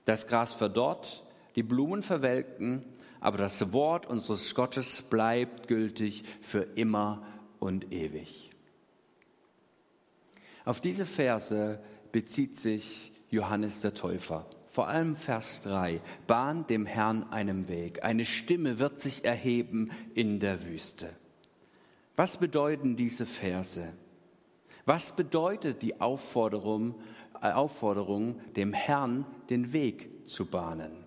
Das 0.04 0.26
Gras 0.26 0.52
verdorrt, 0.52 1.24
die 1.56 1.62
Blumen 1.62 2.02
verwelken, 2.02 2.84
aber 3.20 3.38
das 3.38 3.72
Wort 3.72 4.06
unseres 4.06 4.54
Gottes 4.54 5.02
bleibt 5.02 5.68
gültig 5.68 6.24
für 6.40 6.62
immer 6.74 7.22
und 7.60 7.92
ewig. 7.92 8.50
Auf 10.64 10.80
diese 10.80 11.06
Verse 11.06 11.80
bezieht 12.12 12.56
sich 12.56 13.12
Johannes 13.30 13.80
der 13.80 13.94
Täufer. 13.94 14.46
Vor 14.68 14.88
allem 14.88 15.16
Vers 15.16 15.60
3. 15.62 16.00
Bahn 16.26 16.66
dem 16.66 16.86
Herrn 16.86 17.24
einen 17.30 17.68
Weg. 17.68 18.04
Eine 18.04 18.24
Stimme 18.24 18.78
wird 18.78 19.00
sich 19.00 19.24
erheben 19.24 19.90
in 20.14 20.40
der 20.40 20.64
Wüste. 20.64 21.10
Was 22.16 22.36
bedeuten 22.36 22.96
diese 22.96 23.26
Verse? 23.26 23.92
Was 24.84 25.12
bedeutet 25.12 25.82
die 25.82 26.00
Aufforderung, 26.00 26.94
äh, 27.40 27.52
Aufforderung, 27.52 28.40
dem 28.56 28.72
Herrn 28.72 29.26
den 29.50 29.72
Weg 29.72 30.26
zu 30.26 30.46
bahnen? 30.46 31.01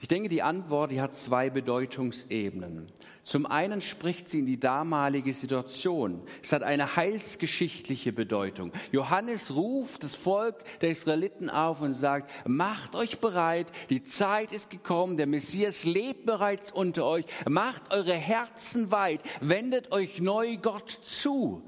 Ich 0.00 0.08
denke, 0.08 0.28
die 0.28 0.42
Antwort, 0.42 0.90
die 0.90 1.00
hat 1.00 1.16
zwei 1.16 1.50
Bedeutungsebenen. 1.50 2.90
Zum 3.24 3.46
einen 3.46 3.80
spricht 3.80 4.28
sie 4.28 4.40
in 4.40 4.46
die 4.46 4.58
damalige 4.58 5.32
Situation. 5.32 6.22
Es 6.42 6.52
hat 6.52 6.62
eine 6.62 6.96
heilsgeschichtliche 6.96 8.12
Bedeutung. 8.12 8.72
Johannes 8.90 9.54
ruft 9.54 10.02
das 10.02 10.16
Volk 10.16 10.56
der 10.80 10.90
Israeliten 10.90 11.48
auf 11.48 11.80
und 11.82 11.94
sagt, 11.94 12.30
macht 12.46 12.96
euch 12.96 13.20
bereit, 13.20 13.68
die 13.90 14.02
Zeit 14.02 14.52
ist 14.52 14.70
gekommen, 14.70 15.16
der 15.16 15.28
Messias 15.28 15.84
lebt 15.84 16.26
bereits 16.26 16.72
unter 16.72 17.06
euch, 17.06 17.24
macht 17.48 17.94
eure 17.94 18.14
Herzen 18.14 18.90
weit, 18.90 19.20
wendet 19.40 19.92
euch 19.92 20.20
neu 20.20 20.56
Gott 20.56 20.90
zu 20.90 21.62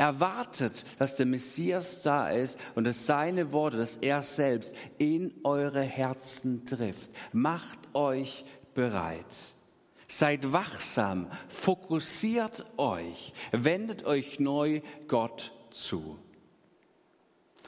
erwartet, 0.00 0.84
dass 0.98 1.16
der 1.16 1.26
Messias 1.26 2.02
da 2.02 2.30
ist 2.30 2.58
und 2.74 2.84
dass 2.84 3.04
seine 3.04 3.52
Worte, 3.52 3.76
dass 3.76 3.98
er 3.98 4.22
selbst 4.22 4.74
in 4.96 5.34
eure 5.44 5.82
Herzen 5.82 6.64
trifft. 6.64 7.12
Macht 7.32 7.78
euch 7.92 8.46
bereit. 8.72 9.26
Seid 10.08 10.52
wachsam, 10.52 11.28
fokussiert 11.48 12.64
euch, 12.78 13.34
wendet 13.52 14.04
euch 14.04 14.40
neu 14.40 14.80
Gott 15.06 15.52
zu. 15.70 16.18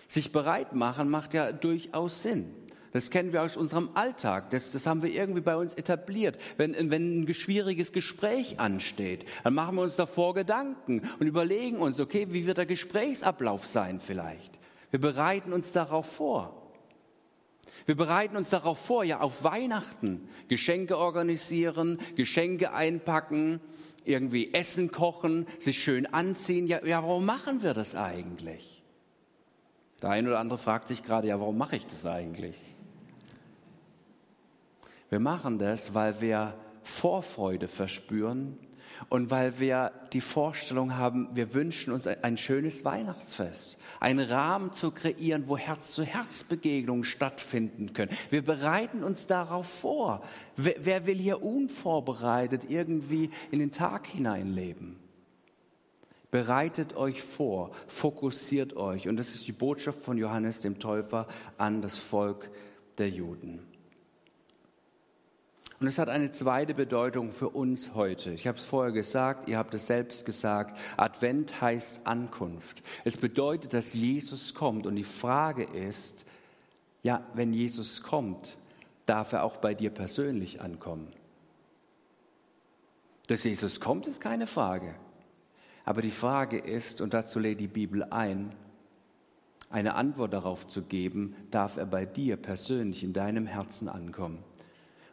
Sich 0.09 0.33
bereit 0.33 0.75
machen 0.75 1.11
macht 1.11 1.35
ja 1.35 1.53
durchaus 1.53 2.23
Sinn. 2.23 2.55
Das 2.93 3.11
kennen 3.11 3.33
wir 3.33 3.43
aus 3.43 3.57
unserem 3.57 3.91
Alltag. 3.95 4.51
Das, 4.51 4.73
das 4.73 4.87
haben 4.87 5.03
wir 5.03 5.11
irgendwie 5.11 5.41
bei 5.41 5.57
uns 5.57 5.75
etabliert. 5.75 6.39
Wenn, 6.59 6.91
wenn 6.91 7.23
ein 7.23 7.35
schwieriges 7.35 7.93
Gespräch 7.93 8.61
ansteht, 8.61 9.25
dann 9.45 9.55
machen 9.55 9.77
wir 9.77 9.83
uns 9.83 9.97
davor 9.97 10.35
Gedanken 10.35 11.03
und 11.19 11.27
überlegen 11.27 11.79
uns, 11.79 11.99
okay, 12.01 12.29
wie 12.31 12.47
wird 12.47 12.59
der 12.59 12.67
Gesprächsablauf 12.67 13.67
sein 13.67 13.99
vielleicht? 13.99 14.53
Wir 14.91 15.01
bereiten 15.01 15.55
uns 15.55 15.73
darauf 15.73 16.07
vor. 16.07 16.59
Wir 17.87 17.97
bereiten 17.97 18.37
uns 18.37 18.51
darauf 18.51 18.79
vor, 18.79 19.05
ja, 19.05 19.21
auf 19.21 19.43
Weihnachten 19.43 20.29
Geschenke 20.49 20.99
organisieren, 20.99 21.99
Geschenke 22.15 22.73
einpacken, 22.75 23.61
irgendwie 24.05 24.53
Essen 24.53 24.91
kochen, 24.91 25.47
sich 25.59 25.83
schön 25.83 26.07
anziehen. 26.07 26.67
Ja, 26.67 26.85
ja, 26.85 27.03
warum 27.03 27.25
machen 27.25 27.63
wir 27.63 27.73
das 27.73 27.95
eigentlich? 27.95 28.83
Der 30.03 30.11
eine 30.11 30.29
oder 30.29 30.41
andere 30.41 30.59
fragt 30.59 30.89
sich 30.89 31.05
gerade, 31.05 31.29
ja, 31.29 31.41
warum 31.41 31.57
mache 31.57 31.77
ich 31.77 31.87
das 31.87 32.05
eigentlich? 32.05 32.57
Wir 35.13 35.21
machen 35.21 35.59
das, 35.59 35.93
weil 35.93 36.23
wir 36.23 36.55
Vorfreude 36.85 37.69
verspüren 37.69 38.57
und 39.11 39.31
weil 39.31 39.59
wir 39.59 39.93
die 40.15 40.23
Vorstellung 40.23 40.97
haben, 40.97 41.29
wir 41.35 41.53
wünschen 41.53 41.93
uns 41.93 42.07
ein 42.07 42.39
schönes 42.39 42.83
Weihnachtsfest, 42.87 43.77
einen 44.01 44.27
Rahmen 44.27 44.73
zu 44.73 44.91
kreieren, 44.91 45.49
wo 45.49 45.59
Herz-zu-Herz-Begegnungen 45.59 47.05
stattfinden 47.05 47.93
können. 47.93 48.11
Wir 48.31 48.41
bereiten 48.41 49.05
uns 49.05 49.27
darauf 49.27 49.67
vor. 49.67 50.23
Wer, 50.57 50.77
wer 50.79 51.05
will 51.05 51.19
hier 51.19 51.43
unvorbereitet 51.43 52.71
irgendwie 52.71 53.29
in 53.51 53.59
den 53.59 53.71
Tag 53.71 54.07
hineinleben? 54.07 54.99
Bereitet 56.31 56.97
euch 56.97 57.23
vor, 57.23 57.73
fokussiert 57.87 58.77
euch. 58.79 59.09
Und 59.09 59.19
das 59.19 59.35
ist 59.35 59.47
die 59.47 59.53
Botschaft 59.53 60.01
von 60.01 60.17
Johannes 60.17 60.61
dem 60.61 60.79
Täufer 60.79 61.29
an 61.59 61.83
das 61.83 61.99
Volk 61.99 62.51
der 62.97 63.11
Juden. 63.11 63.72
Und 65.83 65.89
es 65.89 65.99
hat 65.99 66.09
eine 66.09 66.31
zweite 66.31 66.75
Bedeutung 66.75 67.33
für 67.33 67.49
uns 67.49 67.93
heute. 67.97 68.31
Ich 68.31 68.47
habe 68.47 68.57
es 68.57 68.65
vorher 68.65 68.93
gesagt, 68.93 69.49
ihr 69.49 69.59
habt 69.59 69.75
es 69.75 69.89
selbst 69.89 70.25
gesagt. 70.25 70.79
Advent 70.97 71.61
heißt 71.61 72.07
Ankunft. 72.07 72.85
Es 73.03 73.17
bedeutet, 73.17 73.75
dass 73.75 73.93
Jesus 73.93 74.55
kommt. 74.55 74.87
Und 74.87 74.95
die 74.95 75.03
Frage 75.03 75.65
ist, 75.65 76.25
ja, 77.03 77.27
wenn 77.35 77.53
Jesus 77.53 78.01
kommt, 78.01 78.59
darf 79.07 79.33
er 79.33 79.43
auch 79.43 79.57
bei 79.57 79.75
dir 79.75 79.91
persönlich 79.91 80.61
ankommen. 80.61 81.09
Dass 83.27 83.43
Jesus 83.43 83.81
kommt, 83.81 84.07
ist 84.07 84.21
keine 84.21 84.47
Frage. 84.47 84.95
Aber 85.85 86.01
die 86.01 86.13
Frage 86.13 86.59
ist, 86.59 87.01
und 87.01 87.13
dazu 87.13 87.41
lädt 87.41 87.59
die 87.59 87.67
Bibel 87.67 88.05
ein, 88.05 88.55
eine 89.69 89.97
Antwort 89.97 90.33
darauf 90.33 90.65
zu 90.69 90.83
geben, 90.83 91.35
darf 91.51 91.77
er 91.77 91.87
bei 91.87 92.07
dir 92.07 92.37
persönlich 92.37 93.03
in 93.03 93.13
deinem 93.13 93.49
Herzen 93.49 93.89
ankommen. 93.89 94.45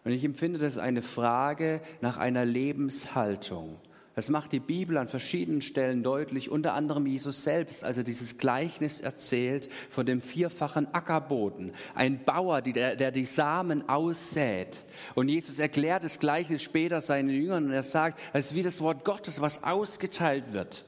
Und 0.04 0.12
ich 0.12 0.24
empfinde 0.24 0.60
das 0.60 0.78
eine 0.78 1.02
Frage 1.02 1.82
nach 2.02 2.18
einer 2.18 2.46
Lebenshaltung. 2.46 3.80
Das 4.20 4.28
macht 4.28 4.52
die 4.52 4.60
Bibel 4.60 4.98
an 4.98 5.08
verschiedenen 5.08 5.62
Stellen 5.62 6.04
deutlich, 6.04 6.50
unter 6.50 6.74
anderem 6.74 7.06
Jesus 7.06 7.44
selbst, 7.44 7.86
also 7.86 8.04
dieses 8.04 8.38
Gleichnis 8.38 9.00
erzählt 9.00 9.70
von 9.90 10.06
dem 10.06 10.20
vierfachen 10.20 10.94
Ackerboden. 10.94 11.72
Ein 11.96 12.26
Bauer, 12.26 12.62
der, 12.62 12.98
der 12.98 13.12
die 13.12 13.24
Samen 13.24 13.88
aussät. 13.88 14.84
Und 15.16 15.30
Jesus 15.30 15.58
erklärt 15.58 16.04
das 16.04 16.20
Gleichnis 16.20 16.64
später 16.64 17.00
seinen 17.00 17.30
Jüngern 17.30 17.68
und 17.68 17.72
er 17.72 17.84
sagt, 17.84 18.20
es 18.34 18.48
ist 18.48 18.56
wie 18.56 18.64
das 18.64 18.82
Wort 18.82 19.06
Gottes, 19.06 19.40
was 19.40 19.64
ausgeteilt 19.64 20.52
wird. 20.52 20.84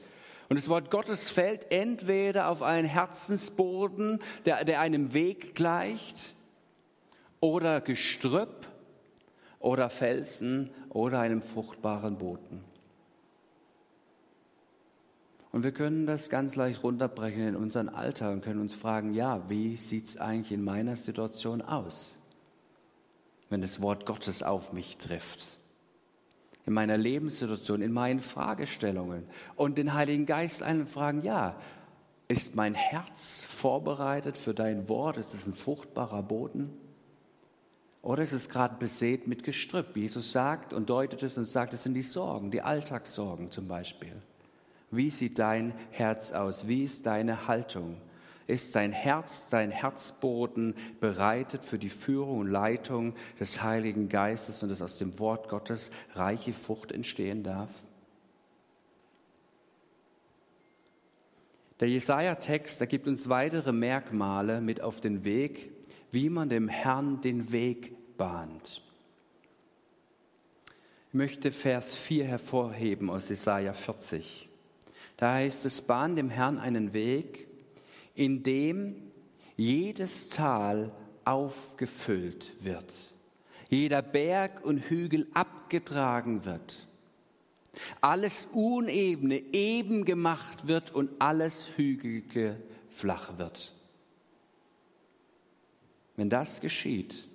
Und 0.50 0.56
das 0.56 0.68
Wort 0.68 0.90
Gottes 0.90 1.30
fällt 1.30 1.72
entweder 1.72 2.48
auf 2.48 2.60
einen 2.60 2.86
Herzensboden, 2.86 4.18
der, 4.44 4.66
der 4.66 4.80
einem 4.80 5.14
Weg 5.14 5.54
gleicht, 5.54 6.34
oder 7.40 7.80
Gestrüpp 7.80 8.68
oder 9.62 9.88
Felsen 9.88 10.70
oder 10.90 11.20
einem 11.20 11.40
fruchtbaren 11.40 12.18
Boden. 12.18 12.64
Und 15.52 15.64
wir 15.64 15.72
können 15.72 16.06
das 16.06 16.30
ganz 16.30 16.56
leicht 16.56 16.82
runterbrechen 16.82 17.46
in 17.48 17.56
unseren 17.56 17.88
Alltag 17.88 18.32
und 18.32 18.42
können 18.42 18.60
uns 18.60 18.74
fragen, 18.74 19.14
ja, 19.14 19.48
wie 19.48 19.76
sieht 19.76 20.08
es 20.08 20.16
eigentlich 20.16 20.52
in 20.52 20.64
meiner 20.64 20.96
Situation 20.96 21.62
aus, 21.62 22.16
wenn 23.50 23.60
das 23.60 23.80
Wort 23.80 24.06
Gottes 24.06 24.42
auf 24.42 24.72
mich 24.72 24.96
trifft? 24.96 25.58
In 26.64 26.72
meiner 26.72 26.96
Lebenssituation, 26.96 27.82
in 27.82 27.92
meinen 27.92 28.20
Fragestellungen 28.20 29.24
und 29.56 29.78
den 29.78 29.94
Heiligen 29.94 30.26
Geist 30.26 30.62
einen 30.62 30.86
fragen, 30.86 31.22
ja, 31.22 31.56
ist 32.28 32.54
mein 32.54 32.74
Herz 32.74 33.42
vorbereitet 33.42 34.38
für 34.38 34.54
dein 34.54 34.88
Wort? 34.88 35.18
Ist 35.18 35.34
es 35.34 35.46
ein 35.46 35.54
fruchtbarer 35.54 36.22
Boden? 36.22 36.72
Oder 38.02 38.24
ist 38.24 38.32
es 38.32 38.48
gerade 38.48 38.74
besät 38.78 39.28
mit 39.28 39.44
Gestrüpp? 39.44 39.96
Jesus 39.96 40.32
sagt 40.32 40.72
und 40.72 40.90
deutet 40.90 41.22
es 41.22 41.38
und 41.38 41.44
sagt, 41.44 41.72
es 41.72 41.84
sind 41.84 41.94
die 41.94 42.02
Sorgen, 42.02 42.50
die 42.50 42.60
Alltagssorgen 42.60 43.52
zum 43.52 43.68
Beispiel. 43.68 44.12
Wie 44.90 45.08
sieht 45.08 45.38
dein 45.38 45.72
Herz 45.92 46.32
aus? 46.32 46.66
Wie 46.66 46.82
ist 46.82 47.06
deine 47.06 47.46
Haltung? 47.46 47.96
Ist 48.48 48.74
dein 48.74 48.90
Herz, 48.90 49.46
dein 49.48 49.70
Herzboden 49.70 50.74
bereitet 51.00 51.64
für 51.64 51.78
die 51.78 51.88
Führung 51.88 52.40
und 52.40 52.50
Leitung 52.50 53.14
des 53.38 53.62
Heiligen 53.62 54.08
Geistes 54.08 54.64
und 54.64 54.68
dass 54.68 54.82
aus 54.82 54.98
dem 54.98 55.18
Wort 55.20 55.48
Gottes 55.48 55.92
reiche 56.14 56.52
Frucht 56.52 56.90
entstehen 56.90 57.44
darf? 57.44 57.70
Der 61.78 61.88
Jesaja-Text, 61.88 62.80
der 62.80 62.88
gibt 62.88 63.06
uns 63.06 63.28
weitere 63.28 63.72
Merkmale 63.72 64.60
mit 64.60 64.80
auf 64.80 65.00
den 65.00 65.24
Weg, 65.24 65.70
wie 66.12 66.30
man 66.30 66.48
dem 66.48 66.68
Herrn 66.68 67.20
den 67.20 67.50
Weg 67.50 68.16
bahnt. 68.16 68.82
Ich 71.08 71.14
möchte 71.14 71.50
Vers 71.50 71.96
4 71.96 72.24
hervorheben 72.24 73.10
aus 73.10 73.28
Jesaja 73.28 73.72
40. 73.72 74.48
Da 75.16 75.34
heißt 75.34 75.64
es: 75.66 75.82
Bahn 75.82 76.14
dem 76.14 76.30
Herrn 76.30 76.58
einen 76.58 76.92
Weg, 76.92 77.48
in 78.14 78.44
dem 78.44 78.94
jedes 79.56 80.28
Tal 80.28 80.92
aufgefüllt 81.24 82.52
wird, 82.60 82.94
jeder 83.68 84.02
Berg 84.02 84.64
und 84.64 84.78
Hügel 84.78 85.26
abgetragen 85.34 86.44
wird 86.44 86.86
alles 88.00 88.46
Unebene 88.52 89.42
eben 89.52 90.04
gemacht 90.04 90.66
wird 90.66 90.94
und 90.94 91.10
alles 91.18 91.68
Hügelige 91.76 92.56
flach 92.90 93.38
wird. 93.38 93.72
Wenn 96.22 96.30
das 96.30 96.60
geschieht, 96.60 97.26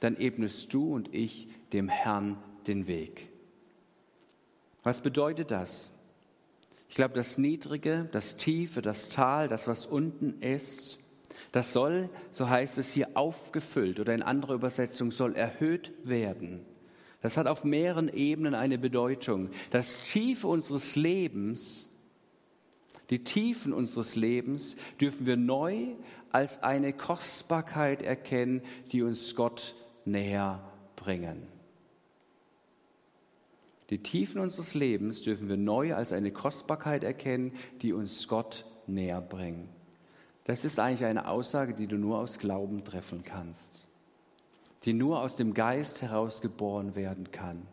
dann 0.00 0.16
ebnest 0.16 0.72
du 0.72 0.94
und 0.94 1.14
ich 1.14 1.46
dem 1.74 1.90
Herrn 1.90 2.38
den 2.66 2.86
Weg. 2.86 3.28
Was 4.82 5.02
bedeutet 5.02 5.50
das? 5.50 5.92
Ich 6.88 6.94
glaube, 6.94 7.12
das 7.16 7.36
Niedrige, 7.36 8.08
das 8.10 8.38
Tiefe, 8.38 8.80
das 8.80 9.10
Tal, 9.10 9.48
das, 9.48 9.68
was 9.68 9.84
unten 9.84 10.40
ist, 10.40 11.00
das 11.52 11.74
soll, 11.74 12.08
so 12.32 12.48
heißt 12.48 12.78
es 12.78 12.94
hier, 12.94 13.10
aufgefüllt 13.12 14.00
oder 14.00 14.14
in 14.14 14.22
anderer 14.22 14.54
Übersetzung 14.54 15.12
soll 15.12 15.36
erhöht 15.36 15.92
werden. 16.02 16.64
Das 17.20 17.36
hat 17.36 17.46
auf 17.46 17.62
mehreren 17.62 18.08
Ebenen 18.08 18.54
eine 18.54 18.78
Bedeutung. 18.78 19.50
Das 19.70 20.00
Tiefe 20.00 20.48
unseres 20.48 20.96
Lebens, 20.96 21.90
die 23.10 23.24
Tiefen 23.24 23.72
unseres 23.72 24.16
Lebens 24.16 24.76
dürfen 25.00 25.26
wir 25.26 25.36
neu 25.36 25.94
als 26.30 26.62
eine 26.62 26.92
Kostbarkeit 26.92 28.02
erkennen, 28.02 28.62
die 28.92 29.02
uns 29.02 29.34
Gott 29.34 29.74
näher 30.04 30.62
bringen. 30.96 31.46
Die 33.90 34.02
Tiefen 34.02 34.40
unseres 34.40 34.74
Lebens 34.74 35.22
dürfen 35.22 35.48
wir 35.48 35.56
neu 35.56 35.94
als 35.94 36.12
eine 36.12 36.30
Kostbarkeit 36.30 37.04
erkennen, 37.04 37.52
die 37.80 37.94
uns 37.94 38.28
Gott 38.28 38.66
näher 38.86 39.22
bringen. 39.22 39.68
Das 40.44 40.64
ist 40.64 40.78
eigentlich 40.78 41.04
eine 41.04 41.28
Aussage, 41.28 41.72
die 41.72 41.86
du 41.86 41.96
nur 41.96 42.18
aus 42.18 42.38
Glauben 42.38 42.84
treffen 42.84 43.22
kannst 43.22 43.72
die 44.84 44.92
nur 44.92 45.20
aus 45.20 45.36
dem 45.36 45.54
Geist 45.54 46.02
heraus 46.02 46.40
geboren 46.40 46.94
werden 46.94 47.30
kann. 47.30 47.66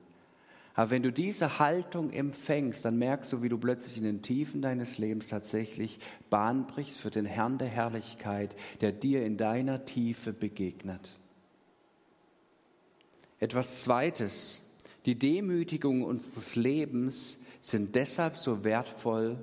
Aber 0.75 0.91
wenn 0.91 1.03
du 1.03 1.11
diese 1.11 1.57
Haltung 1.57 2.11
empfängst, 2.11 2.83
dann 2.83 2.97
merkst 2.97 3.31
du, 3.31 3.41
wie 3.41 3.49
du 3.49 3.57
plötzlich 3.57 3.97
in 3.97 4.03
den 4.03 4.21
Tiefen 4.21 4.61
deines 4.61 4.97
Lebens 4.97 5.29
tatsächlich 5.29 5.99
Bahn 6.29 6.67
brichst 6.67 6.99
für 6.99 7.09
den 7.09 7.25
Herrn 7.25 7.57
der 7.57 7.69
Herrlichkeit, 7.69 8.55
der 8.81 8.91
dir 8.91 9.25
in 9.25 9.37
deiner 9.37 9.85
Tiefe 9.85 10.33
begegnet. 10.33 11.17
Etwas 13.39 13.83
Zweites, 13.83 14.61
die 15.05 15.17
Demütigung 15.17 16.03
unseres 16.03 16.57
Lebens 16.57 17.37
sind 17.61 17.95
deshalb 17.95 18.37
so 18.37 18.65
wertvoll, 18.65 19.37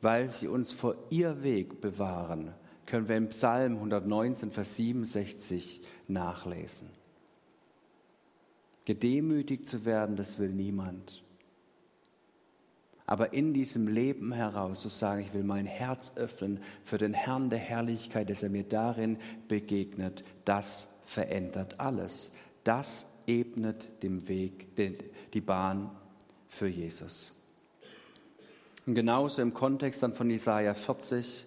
weil 0.00 0.30
sie 0.30 0.48
uns 0.48 0.72
vor 0.72 0.96
ihr 1.10 1.42
Weg 1.42 1.82
bewahren. 1.82 2.54
Können 2.86 3.08
wir 3.08 3.16
im 3.16 3.28
Psalm 3.28 3.74
119, 3.74 4.52
Vers 4.52 4.76
67 4.76 5.82
nachlesen. 6.06 6.97
Gedemütigt 8.88 9.66
zu 9.66 9.84
werden, 9.84 10.16
das 10.16 10.38
will 10.38 10.48
niemand. 10.48 11.22
Aber 13.04 13.34
in 13.34 13.52
diesem 13.52 13.86
Leben 13.86 14.32
heraus 14.32 14.80
zu 14.80 14.88
sagen, 14.88 15.20
ich 15.20 15.34
will 15.34 15.44
mein 15.44 15.66
Herz 15.66 16.12
öffnen 16.16 16.58
für 16.84 16.96
den 16.96 17.12
Herrn 17.12 17.50
der 17.50 17.58
Herrlichkeit, 17.58 18.30
dass 18.30 18.42
er 18.42 18.48
mir 18.48 18.64
darin 18.64 19.18
begegnet, 19.46 20.24
das 20.46 20.88
verändert 21.04 21.78
alles. 21.78 22.32
Das 22.64 23.06
ebnet 23.26 24.02
dem 24.02 24.26
Weg, 24.26 24.74
die 25.34 25.42
Bahn 25.42 25.90
für 26.48 26.68
Jesus. 26.68 27.32
Und 28.86 28.94
genauso 28.94 29.42
im 29.42 29.52
Kontext 29.52 30.02
dann 30.02 30.14
von 30.14 30.30
Jesaja 30.30 30.72
40 30.72 31.44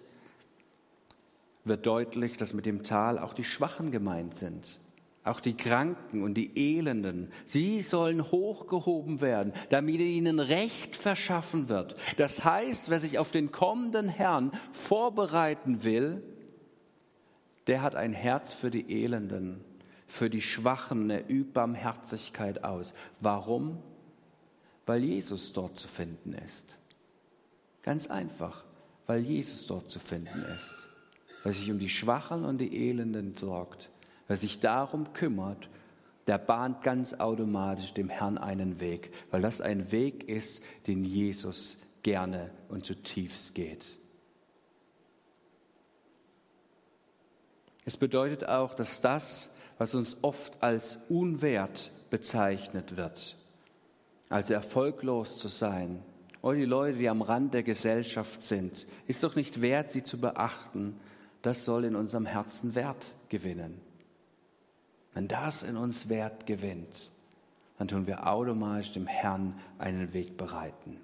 wird 1.64 1.84
deutlich, 1.86 2.36
dass 2.36 2.54
mit 2.54 2.66
dem 2.66 2.84
Tal 2.84 3.18
auch 3.18 3.34
die 3.34 3.42
Schwachen 3.42 3.90
gemeint 3.90 4.36
sind 4.36 4.78
auch 5.24 5.40
die 5.40 5.56
Kranken 5.56 6.22
und 6.22 6.34
die 6.34 6.76
Elenden, 6.76 7.30
sie 7.44 7.80
sollen 7.82 8.30
hochgehoben 8.32 9.20
werden, 9.20 9.52
damit 9.68 10.00
ihnen 10.00 10.40
Recht 10.40 10.96
verschaffen 10.96 11.68
wird. 11.68 11.94
Das 12.16 12.44
heißt, 12.44 12.90
wer 12.90 12.98
sich 12.98 13.18
auf 13.18 13.30
den 13.30 13.52
kommenden 13.52 14.08
Herrn 14.08 14.50
vorbereiten 14.72 15.84
will, 15.84 16.22
der 17.68 17.82
hat 17.82 17.94
ein 17.94 18.12
Herz 18.12 18.54
für 18.54 18.70
die 18.70 19.04
Elenden, 19.04 19.64
für 20.08 20.28
die 20.28 20.42
Schwachen, 20.42 21.08
er 21.08 21.30
übt 21.30 21.52
Barmherzigkeit 21.52 22.64
aus. 22.64 22.92
Warum? 23.20 23.78
Weil 24.86 25.04
Jesus 25.04 25.52
dort 25.52 25.78
zu 25.78 25.86
finden 25.86 26.34
ist. 26.34 26.76
Ganz 27.82 28.08
einfach, 28.08 28.64
weil 29.06 29.20
Jesus 29.20 29.66
dort 29.66 29.88
zu 29.88 30.00
finden 30.00 30.44
ist. 30.56 30.74
Weil 31.44 31.52
sich 31.52 31.70
um 31.70 31.78
die 31.78 31.88
Schwachen 31.88 32.44
und 32.44 32.58
die 32.58 32.88
Elenden 32.88 33.34
sorgt 33.34 33.91
Wer 34.32 34.38
sich 34.38 34.60
darum 34.60 35.12
kümmert, 35.12 35.68
der 36.26 36.38
bahnt 36.38 36.82
ganz 36.82 37.12
automatisch 37.12 37.92
dem 37.92 38.08
Herrn 38.08 38.38
einen 38.38 38.80
Weg, 38.80 39.12
weil 39.30 39.42
das 39.42 39.60
ein 39.60 39.92
Weg 39.92 40.26
ist, 40.26 40.62
den 40.86 41.04
Jesus 41.04 41.76
gerne 42.02 42.50
und 42.70 42.86
zutiefst 42.86 43.54
geht. 43.54 43.84
Es 47.84 47.98
bedeutet 47.98 48.48
auch, 48.48 48.72
dass 48.72 49.02
das, 49.02 49.54
was 49.76 49.94
uns 49.94 50.16
oft 50.22 50.62
als 50.62 50.96
unwert 51.10 51.90
bezeichnet 52.08 52.96
wird, 52.96 53.36
also 54.30 54.54
erfolglos 54.54 55.40
zu 55.40 55.48
sein, 55.48 56.02
oder 56.40 56.56
die 56.56 56.64
Leute, 56.64 56.96
die 56.96 57.10
am 57.10 57.20
Rand 57.20 57.52
der 57.52 57.64
Gesellschaft 57.64 58.42
sind, 58.42 58.86
ist 59.06 59.22
doch 59.24 59.36
nicht 59.36 59.60
wert, 59.60 59.90
sie 59.90 60.02
zu 60.02 60.18
beachten. 60.18 60.98
Das 61.42 61.66
soll 61.66 61.84
in 61.84 61.96
unserem 61.96 62.24
Herzen 62.24 62.74
Wert 62.74 63.14
gewinnen. 63.28 63.91
Wenn 65.14 65.28
das 65.28 65.62
in 65.62 65.76
uns 65.76 66.08
Wert 66.08 66.46
gewinnt, 66.46 67.10
dann 67.78 67.88
tun 67.88 68.06
wir 68.06 68.26
automatisch 68.26 68.92
dem 68.92 69.06
Herrn 69.06 69.58
einen 69.78 70.12
Weg 70.12 70.36
bereiten. 70.36 71.00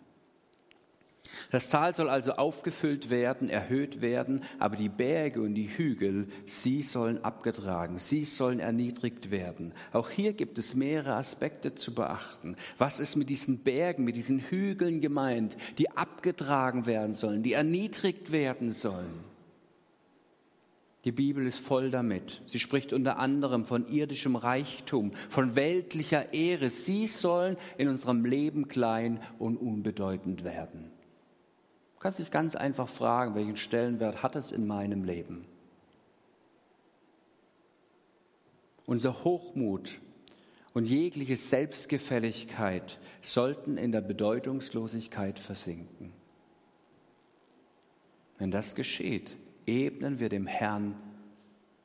Das 1.51 1.69
Tal 1.69 1.95
soll 1.95 2.09
also 2.09 2.33
aufgefüllt 2.33 3.11
werden, 3.11 3.49
erhöht 3.49 4.01
werden, 4.01 4.43
aber 4.59 4.77
die 4.77 4.89
Berge 4.89 5.41
und 5.41 5.55
die 5.55 5.69
Hügel, 5.69 6.29
sie 6.47 6.83
sollen 6.83 7.25
abgetragen, 7.25 7.99
sie 7.99 8.25
sollen 8.25 8.61
erniedrigt 8.61 9.31
werden. 9.31 9.73
Auch 9.93 10.11
hier 10.11 10.33
gibt 10.33 10.59
es 10.59 10.75
mehrere 10.75 11.15
Aspekte 11.15 11.75
zu 11.75 11.95
beachten. 11.95 12.57
Was 12.77 13.01
ist 13.01 13.17
mit 13.17 13.29
diesen 13.29 13.59
Bergen, 13.59 14.05
mit 14.05 14.17
diesen 14.17 14.41
Hügeln 14.41 15.01
gemeint, 15.01 15.57
die 15.79 15.91
abgetragen 15.91 16.87
werden 16.87 17.15
sollen, 17.15 17.43
die 17.43 17.53
erniedrigt 17.53 18.33
werden 18.33 18.73
sollen? 18.73 19.28
Die 21.05 21.13
Bibel 21.13 21.47
ist 21.47 21.59
voll 21.59 21.91
damit. 21.91 22.43
Sie 22.47 22.59
spricht 22.59 22.93
unter 22.93 23.19
anderem 23.19 23.65
von 23.65 23.87
irdischem 23.89 24.35
Reichtum, 24.35 25.13
von 25.31 25.55
weltlicher 25.55 26.33
Ehre. 26.35 26.71
Sie 26.71 27.07
sollen 27.07 27.57
in 27.77 27.89
unserem 27.89 28.25
Leben 28.25 28.67
klein 28.69 29.23
und 29.39 29.57
unbedeutend 29.57 30.43
werden. 30.43 30.91
Du 31.95 32.01
kannst 32.01 32.19
dich 32.19 32.31
ganz 32.31 32.57
einfach 32.57 32.89
fragen, 32.89 33.35
welchen 33.35 33.57
Stellenwert 33.57 34.23
hat 34.23 34.37
es 34.37 34.53
in 34.53 34.67
meinem 34.67 35.05
Leben? 35.05 35.47
Unser 38.87 39.23
Hochmut 39.23 40.01
und 40.75 40.87
jegliche 40.87 41.37
Selbstgefälligkeit 41.37 42.99
sollten 43.23 43.77
in 43.77 43.93
der 43.93 44.01
Bedeutungslosigkeit 44.01 45.39
versinken. 45.39 46.13
Wenn 48.39 48.51
das 48.51 48.75
geschieht, 48.75 49.37
ebnen 49.69 50.19
wir 50.19 50.29
dem 50.29 50.47
Herrn 50.47 50.95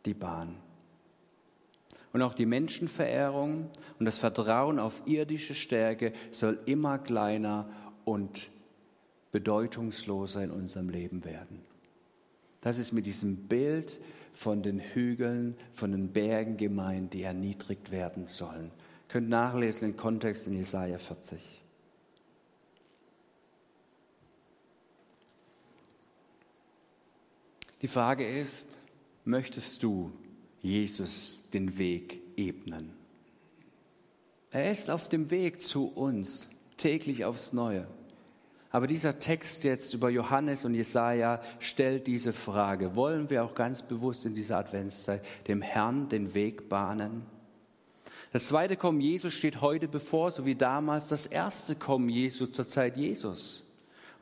die 0.06 0.14
Bahn. 0.14 0.56
Und 2.14 2.22
auch 2.22 2.34
die 2.34 2.46
Menschenverehrung 2.46 3.70
und 4.00 4.06
das 4.06 4.18
Vertrauen 4.18 4.80
auf 4.80 5.02
irdische 5.06 5.56
Stärke 5.56 6.14
soll 6.32 6.60
immer 6.66 7.00
kleiner 7.00 7.68
und 8.06 8.50
bedeutungsloser 9.32 10.44
in 10.44 10.52
unserem 10.52 10.90
Leben 10.90 11.26
werden. 11.26 11.62
Das 12.62 12.78
ist 12.78 12.92
mit 12.94 13.06
diesem 13.06 13.48
Bild 13.48 14.00
von 14.32 14.62
den 14.62 14.80
Hügeln, 14.80 15.56
von 15.74 15.92
den 15.92 16.10
Bergen 16.10 16.56
gemeint, 16.56 17.14
die 17.14 17.24
erniedrigt 17.24 17.92
werden 17.92 18.28
sollen. 18.28 18.72
Ihr 19.08 19.20
könnt 19.20 19.30
nachlesen 19.30 19.90
den 19.90 19.98
Kontext 19.98 20.48
in 20.48 20.54
Jesaja 20.54 20.98
40. 20.98 21.63
Die 27.84 27.90
Frage 27.90 28.26
ist, 28.26 28.78
möchtest 29.26 29.84
du 29.84 30.14
Jesus 30.62 31.36
den 31.54 31.78
Weg 31.78 32.22
ebnen? 32.38 32.94
Er 34.52 34.72
ist 34.72 34.90
auf 34.90 35.10
dem 35.10 35.30
Weg 35.30 35.62
zu 35.62 35.88
uns, 35.88 36.48
täglich 36.78 37.26
aufs 37.26 37.52
Neue. 37.52 37.86
Aber 38.72 38.88
dieser 38.88 39.20
Text 39.20 39.66
jetzt 39.66 39.94
über 39.94 40.10
Johannes 40.10 40.64
und 40.64 40.76
Jesaja 40.76 41.42
stellt 41.60 42.08
diese 42.08 42.32
Frage. 42.32 42.96
Wollen 42.96 43.30
wir 43.30 43.44
auch 43.44 43.54
ganz 43.54 43.82
bewusst 43.82 44.26
in 44.26 44.34
dieser 44.34 44.60
Adventszeit 44.60 45.22
dem 45.50 45.62
Herrn 45.62 46.08
den 46.08 46.34
Weg 46.34 46.70
bahnen? 46.70 47.26
Das 48.32 48.48
zweite 48.48 48.78
Kommen 48.78 49.02
Jesus 49.02 49.34
steht 49.34 49.60
heute 49.60 49.90
bevor, 49.90 50.32
so 50.32 50.46
wie 50.46 50.56
damals 50.56 51.10
das 51.10 51.26
erste 51.26 51.76
Kommen 51.76 52.08
Jesu 52.08 52.48
zur 52.48 52.66
Zeit 52.66 52.96
Jesus. 52.96 53.64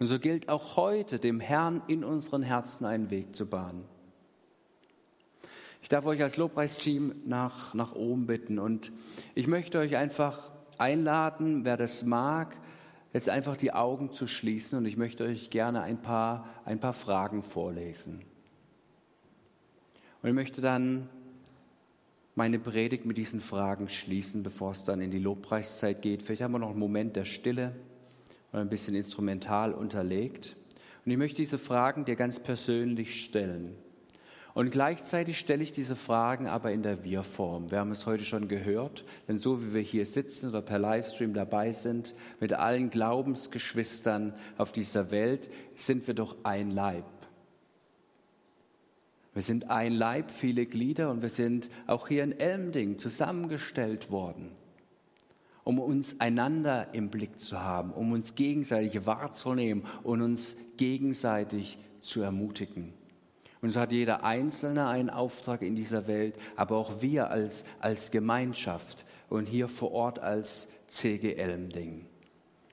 Und 0.02 0.08
so 0.08 0.18
gilt 0.18 0.50
auch 0.50 0.78
heute, 0.78 1.20
dem 1.20 1.40
Herrn 1.40 1.84
in 1.86 2.04
unseren 2.04 2.42
Herzen 2.42 2.86
einen 2.86 3.12
Weg 3.12 3.36
zu 3.36 3.46
bahnen. 3.46 3.86
Ich 5.84 5.90
darf 5.90 6.08
euch 6.08 6.20
als 6.24 6.38
Lobpreisteam 6.38 7.14
nach, 7.28 7.76
nach 7.76 7.94
oben 7.94 8.26
bitten 8.26 8.58
und 8.58 8.92
ich 9.36 9.46
möchte 9.46 9.78
euch 9.78 9.98
einfach 9.98 10.50
einladen, 10.80 11.66
wer 11.66 11.78
das 11.78 12.04
mag, 12.04 12.58
jetzt 13.14 13.30
einfach 13.30 13.56
die 13.56 13.74
Augen 13.74 14.12
zu 14.12 14.26
schließen 14.26 14.80
und 14.80 14.88
ich 14.88 14.98
möchte 14.98 15.24
euch 15.24 15.52
gerne 15.52 15.84
ein 15.84 16.02
paar, 16.02 16.50
ein 16.66 16.80
paar 16.80 16.94
Fragen 16.94 17.44
vorlesen. 17.44 18.24
Und 20.24 20.30
ich 20.30 20.36
möchte 20.36 20.62
dann 20.62 21.10
meine 22.34 22.58
Predigt 22.58 23.06
mit 23.06 23.18
diesen 23.18 23.40
Fragen 23.40 23.88
schließen, 23.88 24.42
bevor 24.42 24.72
es 24.72 24.84
dann 24.84 25.00
in 25.00 25.12
die 25.12 25.20
Lobpreiszeit 25.20 26.02
geht. 26.02 26.24
Vielleicht 26.24 26.42
haben 26.42 26.54
wir 26.54 26.58
noch 26.58 26.72
einen 26.72 26.80
Moment 26.80 27.16
der 27.16 27.26
Stille 27.26 27.76
ein 28.52 28.70
bisschen 28.70 28.96
instrumental 28.96 29.74
unterlegt. 29.74 30.56
Und 31.06 31.12
ich 31.12 31.18
möchte 31.18 31.38
diese 31.38 31.58
Fragen 31.58 32.06
dir 32.06 32.16
ganz 32.16 32.40
persönlich 32.40 33.24
stellen. 33.24 33.76
Und 34.54 34.72
gleichzeitig 34.72 35.40
stelle 35.40 35.64
ich 35.64 35.72
diese 35.72 35.96
Fragen 35.96 36.48
aber 36.48 36.72
in 36.72 36.84
der 36.84 37.06
Wir-Form. 37.06 37.72
Wir 37.72 37.80
haben 37.80 37.92
es 37.92 38.06
heute 38.06 38.26
schon 38.26 38.50
gehört, 38.50 39.06
denn 39.28 39.38
so 39.38 39.64
wie 39.64 39.74
wir 39.74 39.82
hier 39.82 40.06
sitzen 40.06 40.50
oder 40.50 40.62
per 40.62 40.78
Livestream 40.78 41.34
dabei 41.34 41.72
sind, 41.72 42.14
mit 42.42 42.52
allen 42.52 42.90
Glaubensgeschwistern 42.90 44.34
auf 44.58 44.74
dieser 44.74 45.10
Welt, 45.10 45.50
sind 45.76 46.06
wir 46.08 46.14
doch 46.14 46.36
ein 46.44 46.70
Leib. 46.72 47.06
Wir 49.34 49.42
sind 49.42 49.70
ein 49.70 49.94
Leib, 49.94 50.32
viele 50.32 50.66
Glieder 50.66 51.10
und 51.10 51.22
wir 51.22 51.30
sind 51.30 51.70
auch 51.88 52.10
hier 52.10 52.24
in 52.26 52.38
Elmding 52.38 53.00
zusammengestellt 53.00 54.12
worden, 54.12 54.52
um 55.72 55.80
uns 55.80 56.20
einander 56.20 56.94
im 56.94 57.10
Blick 57.10 57.40
zu 57.40 57.62
haben, 57.62 57.92
um 57.92 58.12
uns 58.12 58.36
gegenseitig 58.36 59.06
wahrzunehmen 59.06 59.86
und 60.04 60.22
uns 60.22 60.58
gegenseitig 60.76 61.78
zu 62.02 62.22
ermutigen. 62.22 62.94
Und 63.62 63.70
so 63.70 63.80
hat 63.80 63.92
jeder 63.92 64.24
Einzelne 64.26 64.88
einen 64.88 65.10
Auftrag 65.10 65.62
in 65.62 65.76
dieser 65.76 66.08
Welt, 66.08 66.36
aber 66.56 66.76
auch 66.76 67.02
wir 67.02 67.30
als, 67.30 67.64
als 67.80 68.12
Gemeinschaft 68.12 69.06
und 69.30 69.46
hier 69.46 69.68
vor 69.68 69.92
Ort 69.92 70.20
als 70.20 70.68
CG 70.88 71.36
Elmding. 71.36 72.06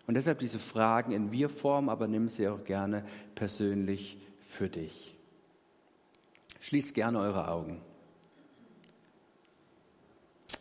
Und 0.07 0.15
deshalb 0.15 0.39
diese 0.39 0.59
Fragen 0.59 1.13
in 1.13 1.31
Wir-Form, 1.31 1.89
aber 1.89 2.09
nimm 2.09 2.29
sie 2.29 2.49
auch 2.49 2.65
gerne 2.65 3.05
persönlich 3.35 4.17
für 4.41 4.69
dich. 4.69 5.17
Schließt 6.61 6.95
gerne 6.95 7.21
eure 7.21 7.49
Augen. 7.49 7.81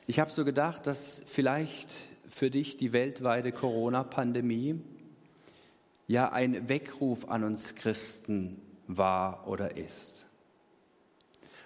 Ich 0.09 0.21
habe 0.21 0.31
so 0.31 0.45
gedacht, 0.45 0.87
dass 0.87 1.21
vielleicht 1.25 1.89
für 2.37 2.51
dich 2.51 2.77
die 2.77 2.93
weltweite 2.93 3.51
Corona-Pandemie 3.51 4.79
ja 6.05 6.31
ein 6.31 6.69
Weckruf 6.69 7.27
an 7.29 7.43
uns 7.43 7.73
Christen 7.73 8.61
war 8.85 9.47
oder 9.47 9.75
ist. 9.75 10.27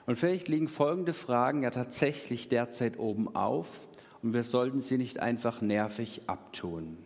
Und 0.05 0.15
vielleicht 0.15 0.47
liegen 0.47 0.69
folgende 0.69 1.13
Fragen 1.13 1.63
ja 1.63 1.71
tatsächlich 1.71 2.47
derzeit 2.47 2.97
oben 2.97 3.35
auf 3.35 3.87
und 4.23 4.33
wir 4.33 4.43
sollten 4.43 4.79
sie 4.79 4.97
nicht 4.97 5.19
einfach 5.19 5.61
nervig 5.61 6.21
abtun. 6.27 6.97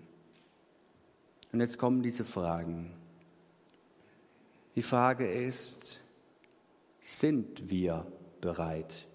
Und 1.52 1.60
jetzt 1.60 1.80
kommen 1.80 2.04
diese 2.04 2.24
Fragen. 2.24 2.94
Die 4.76 4.84
Frage 4.84 5.28
ist, 5.28 6.02
sind 7.02 7.70
wir 7.70 8.06
bereit? 8.42 9.08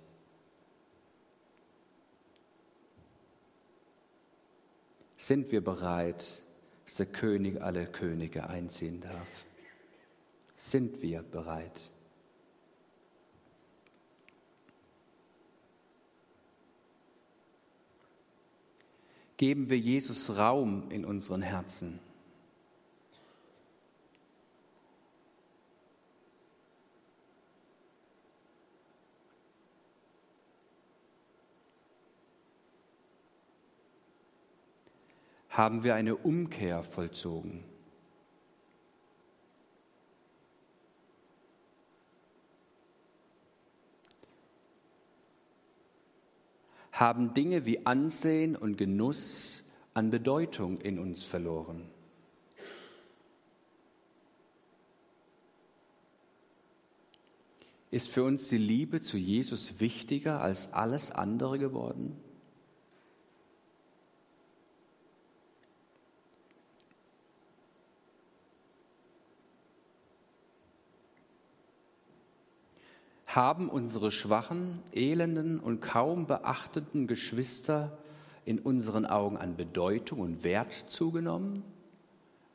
Sind 5.31 5.53
wir 5.53 5.62
bereit, 5.62 6.43
dass 6.87 6.97
der 6.97 7.07
König 7.07 7.62
aller 7.62 7.87
Könige 7.87 8.49
einziehen 8.49 9.01
darf? 9.01 9.47
Sind 10.57 11.03
wir 11.03 11.23
bereit? 11.23 11.93
Geben 19.37 19.71
wir 19.71 19.79
Jesus 19.79 20.37
Raum 20.37 20.90
in 20.90 21.05
unseren 21.05 21.43
Herzen? 21.43 22.01
Haben 35.61 35.85
wir 35.85 35.94
eine 35.94 36.16
Umkehr 36.16 36.83
vollzogen? 36.83 37.64
haben 46.92 47.35
Dinge 47.35 47.66
wie 47.66 47.85
Ansehen 47.85 48.57
und 48.57 48.79
Genuss 48.79 49.62
an 49.92 50.09
Bedeutung 50.09 50.81
in 50.81 50.99
uns 50.99 51.25
verloren. 51.25 51.90
Ist 57.90 58.09
für 58.09 58.25
uns 58.25 58.49
die 58.49 58.57
Liebe 58.57 59.03
zu 59.03 59.18
Jesus 59.18 59.79
wichtiger 59.79 60.40
als 60.40 60.73
alles 60.73 61.11
andere 61.11 61.59
geworden? 61.59 62.16
Haben 73.37 73.69
unsere 73.69 74.11
schwachen, 74.11 74.83
elenden 74.93 75.61
und 75.61 75.81
kaum 75.81 76.27
beachteten 76.27 77.07
Geschwister 77.07 77.97
in 78.45 78.59
unseren 78.59 79.07
Augen 79.07 79.37
an 79.37 79.57
Bedeutung 79.57 80.21
und 80.21 80.43
Wert 80.43 80.73
zugenommen? 80.88 81.62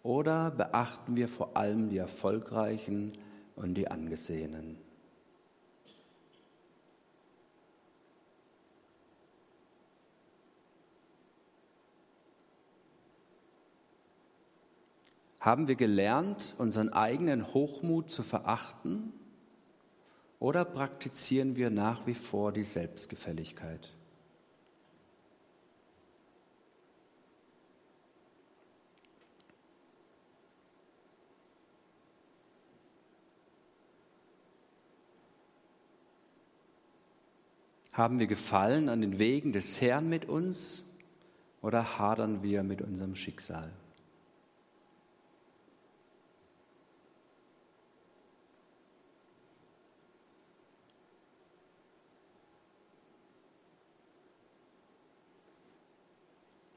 Oder 0.04 0.52
beachten 0.52 1.16
wir 1.16 1.28
vor 1.28 1.56
allem 1.56 1.90
die 1.90 1.98
Erfolgreichen 1.98 3.14
und 3.56 3.76
die 3.76 3.88
Angesehenen? 3.88 4.78
Haben 15.40 15.68
wir 15.68 15.76
gelernt, 15.76 16.56
unseren 16.58 16.90
eigenen 16.90 17.54
Hochmut 17.54 18.10
zu 18.10 18.24
verachten? 18.24 19.14
Oder 20.40 20.66
praktizieren 20.66 21.56
wir 21.56 21.70
nach 21.70 22.06
wie 22.08 22.14
vor 22.14 22.52
die 22.52 22.66
Selbstgefälligkeit? 22.66 23.92
Haben 37.94 38.20
wir 38.20 38.28
Gefallen 38.28 38.90
an 38.90 39.00
den 39.00 39.20
Wegen 39.20 39.54
des 39.54 39.80
Herrn 39.80 40.10
mit 40.10 40.26
uns 40.26 40.84
oder 41.62 41.98
hadern 41.98 42.44
wir 42.44 42.62
mit 42.62 42.82
unserem 42.82 43.16
Schicksal? 43.16 43.72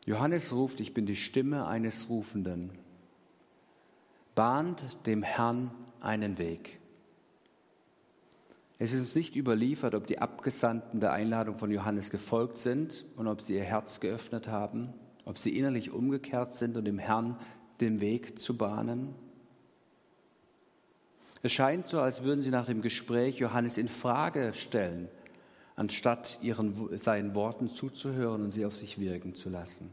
Johannes 0.08 0.54
ruft, 0.54 0.80
ich 0.80 0.94
bin 0.94 1.04
die 1.04 1.16
Stimme 1.16 1.66
eines 1.66 2.08
Rufenden. 2.08 2.70
Bahnt 4.34 4.96
dem 5.04 5.22
Herrn 5.22 5.70
einen 6.00 6.38
Weg. 6.38 6.78
Es 8.78 8.94
ist 8.94 9.00
uns 9.00 9.14
nicht 9.14 9.36
überliefert, 9.36 9.94
ob 9.94 10.06
die 10.06 10.18
Abgesandten 10.18 11.00
der 11.00 11.12
Einladung 11.12 11.58
von 11.58 11.70
Johannes 11.70 12.08
gefolgt 12.08 12.56
sind 12.56 13.04
und 13.16 13.26
ob 13.26 13.42
sie 13.42 13.56
ihr 13.56 13.64
Herz 13.64 14.00
geöffnet 14.00 14.48
haben, 14.48 14.94
ob 15.26 15.36
sie 15.36 15.58
innerlich 15.58 15.90
umgekehrt 15.90 16.54
sind 16.54 16.78
und 16.78 16.86
dem 16.86 16.98
Herrn 16.98 17.36
den 17.82 18.00
Weg 18.00 18.38
zu 18.38 18.56
bahnen. 18.56 19.14
Es 21.42 21.52
scheint 21.52 21.86
so, 21.86 22.00
als 22.00 22.22
würden 22.22 22.40
sie 22.40 22.50
nach 22.50 22.64
dem 22.64 22.80
Gespräch 22.80 23.36
Johannes 23.40 23.76
in 23.76 23.88
Frage 23.88 24.54
stellen, 24.54 25.08
anstatt 25.78 26.40
ihren, 26.42 26.98
seinen 26.98 27.36
Worten 27.36 27.70
zuzuhören 27.70 28.42
und 28.42 28.50
sie 28.50 28.66
auf 28.66 28.76
sich 28.76 28.98
wirken 28.98 29.36
zu 29.36 29.48
lassen. 29.48 29.92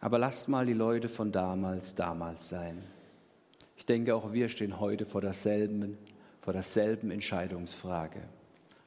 Aber 0.00 0.18
lasst 0.18 0.48
mal 0.48 0.64
die 0.64 0.72
Leute 0.72 1.10
von 1.10 1.30
damals 1.30 1.94
damals 1.94 2.48
sein. 2.48 2.82
Ich 3.76 3.84
denke, 3.84 4.14
auch 4.14 4.32
wir 4.32 4.48
stehen 4.48 4.80
heute 4.80 5.04
vor 5.04 5.20
derselben, 5.20 5.98
vor 6.40 6.54
derselben 6.54 7.10
Entscheidungsfrage. 7.10 8.20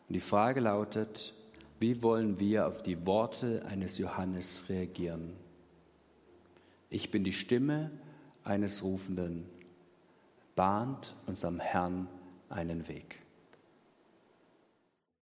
Und 0.10 0.14
die 0.14 0.20
Frage 0.20 0.60
lautet, 0.60 1.36
wie 1.80 2.02
wollen 2.02 2.40
wir 2.40 2.66
auf 2.66 2.82
die 2.82 3.06
Worte 3.06 3.64
eines 3.68 4.00
Johannes 4.00 4.66
reagieren? 4.70 5.34
Ich 6.90 7.12
bin 7.12 7.24
die 7.24 7.34
Stimme 7.34 7.92
eines 8.44 8.82
Rufenden, 8.82 9.46
bahnt 10.56 11.16
unserem 11.28 11.60
Herrn 11.60 12.08
einen 12.50 12.88
Weg. 12.88 13.25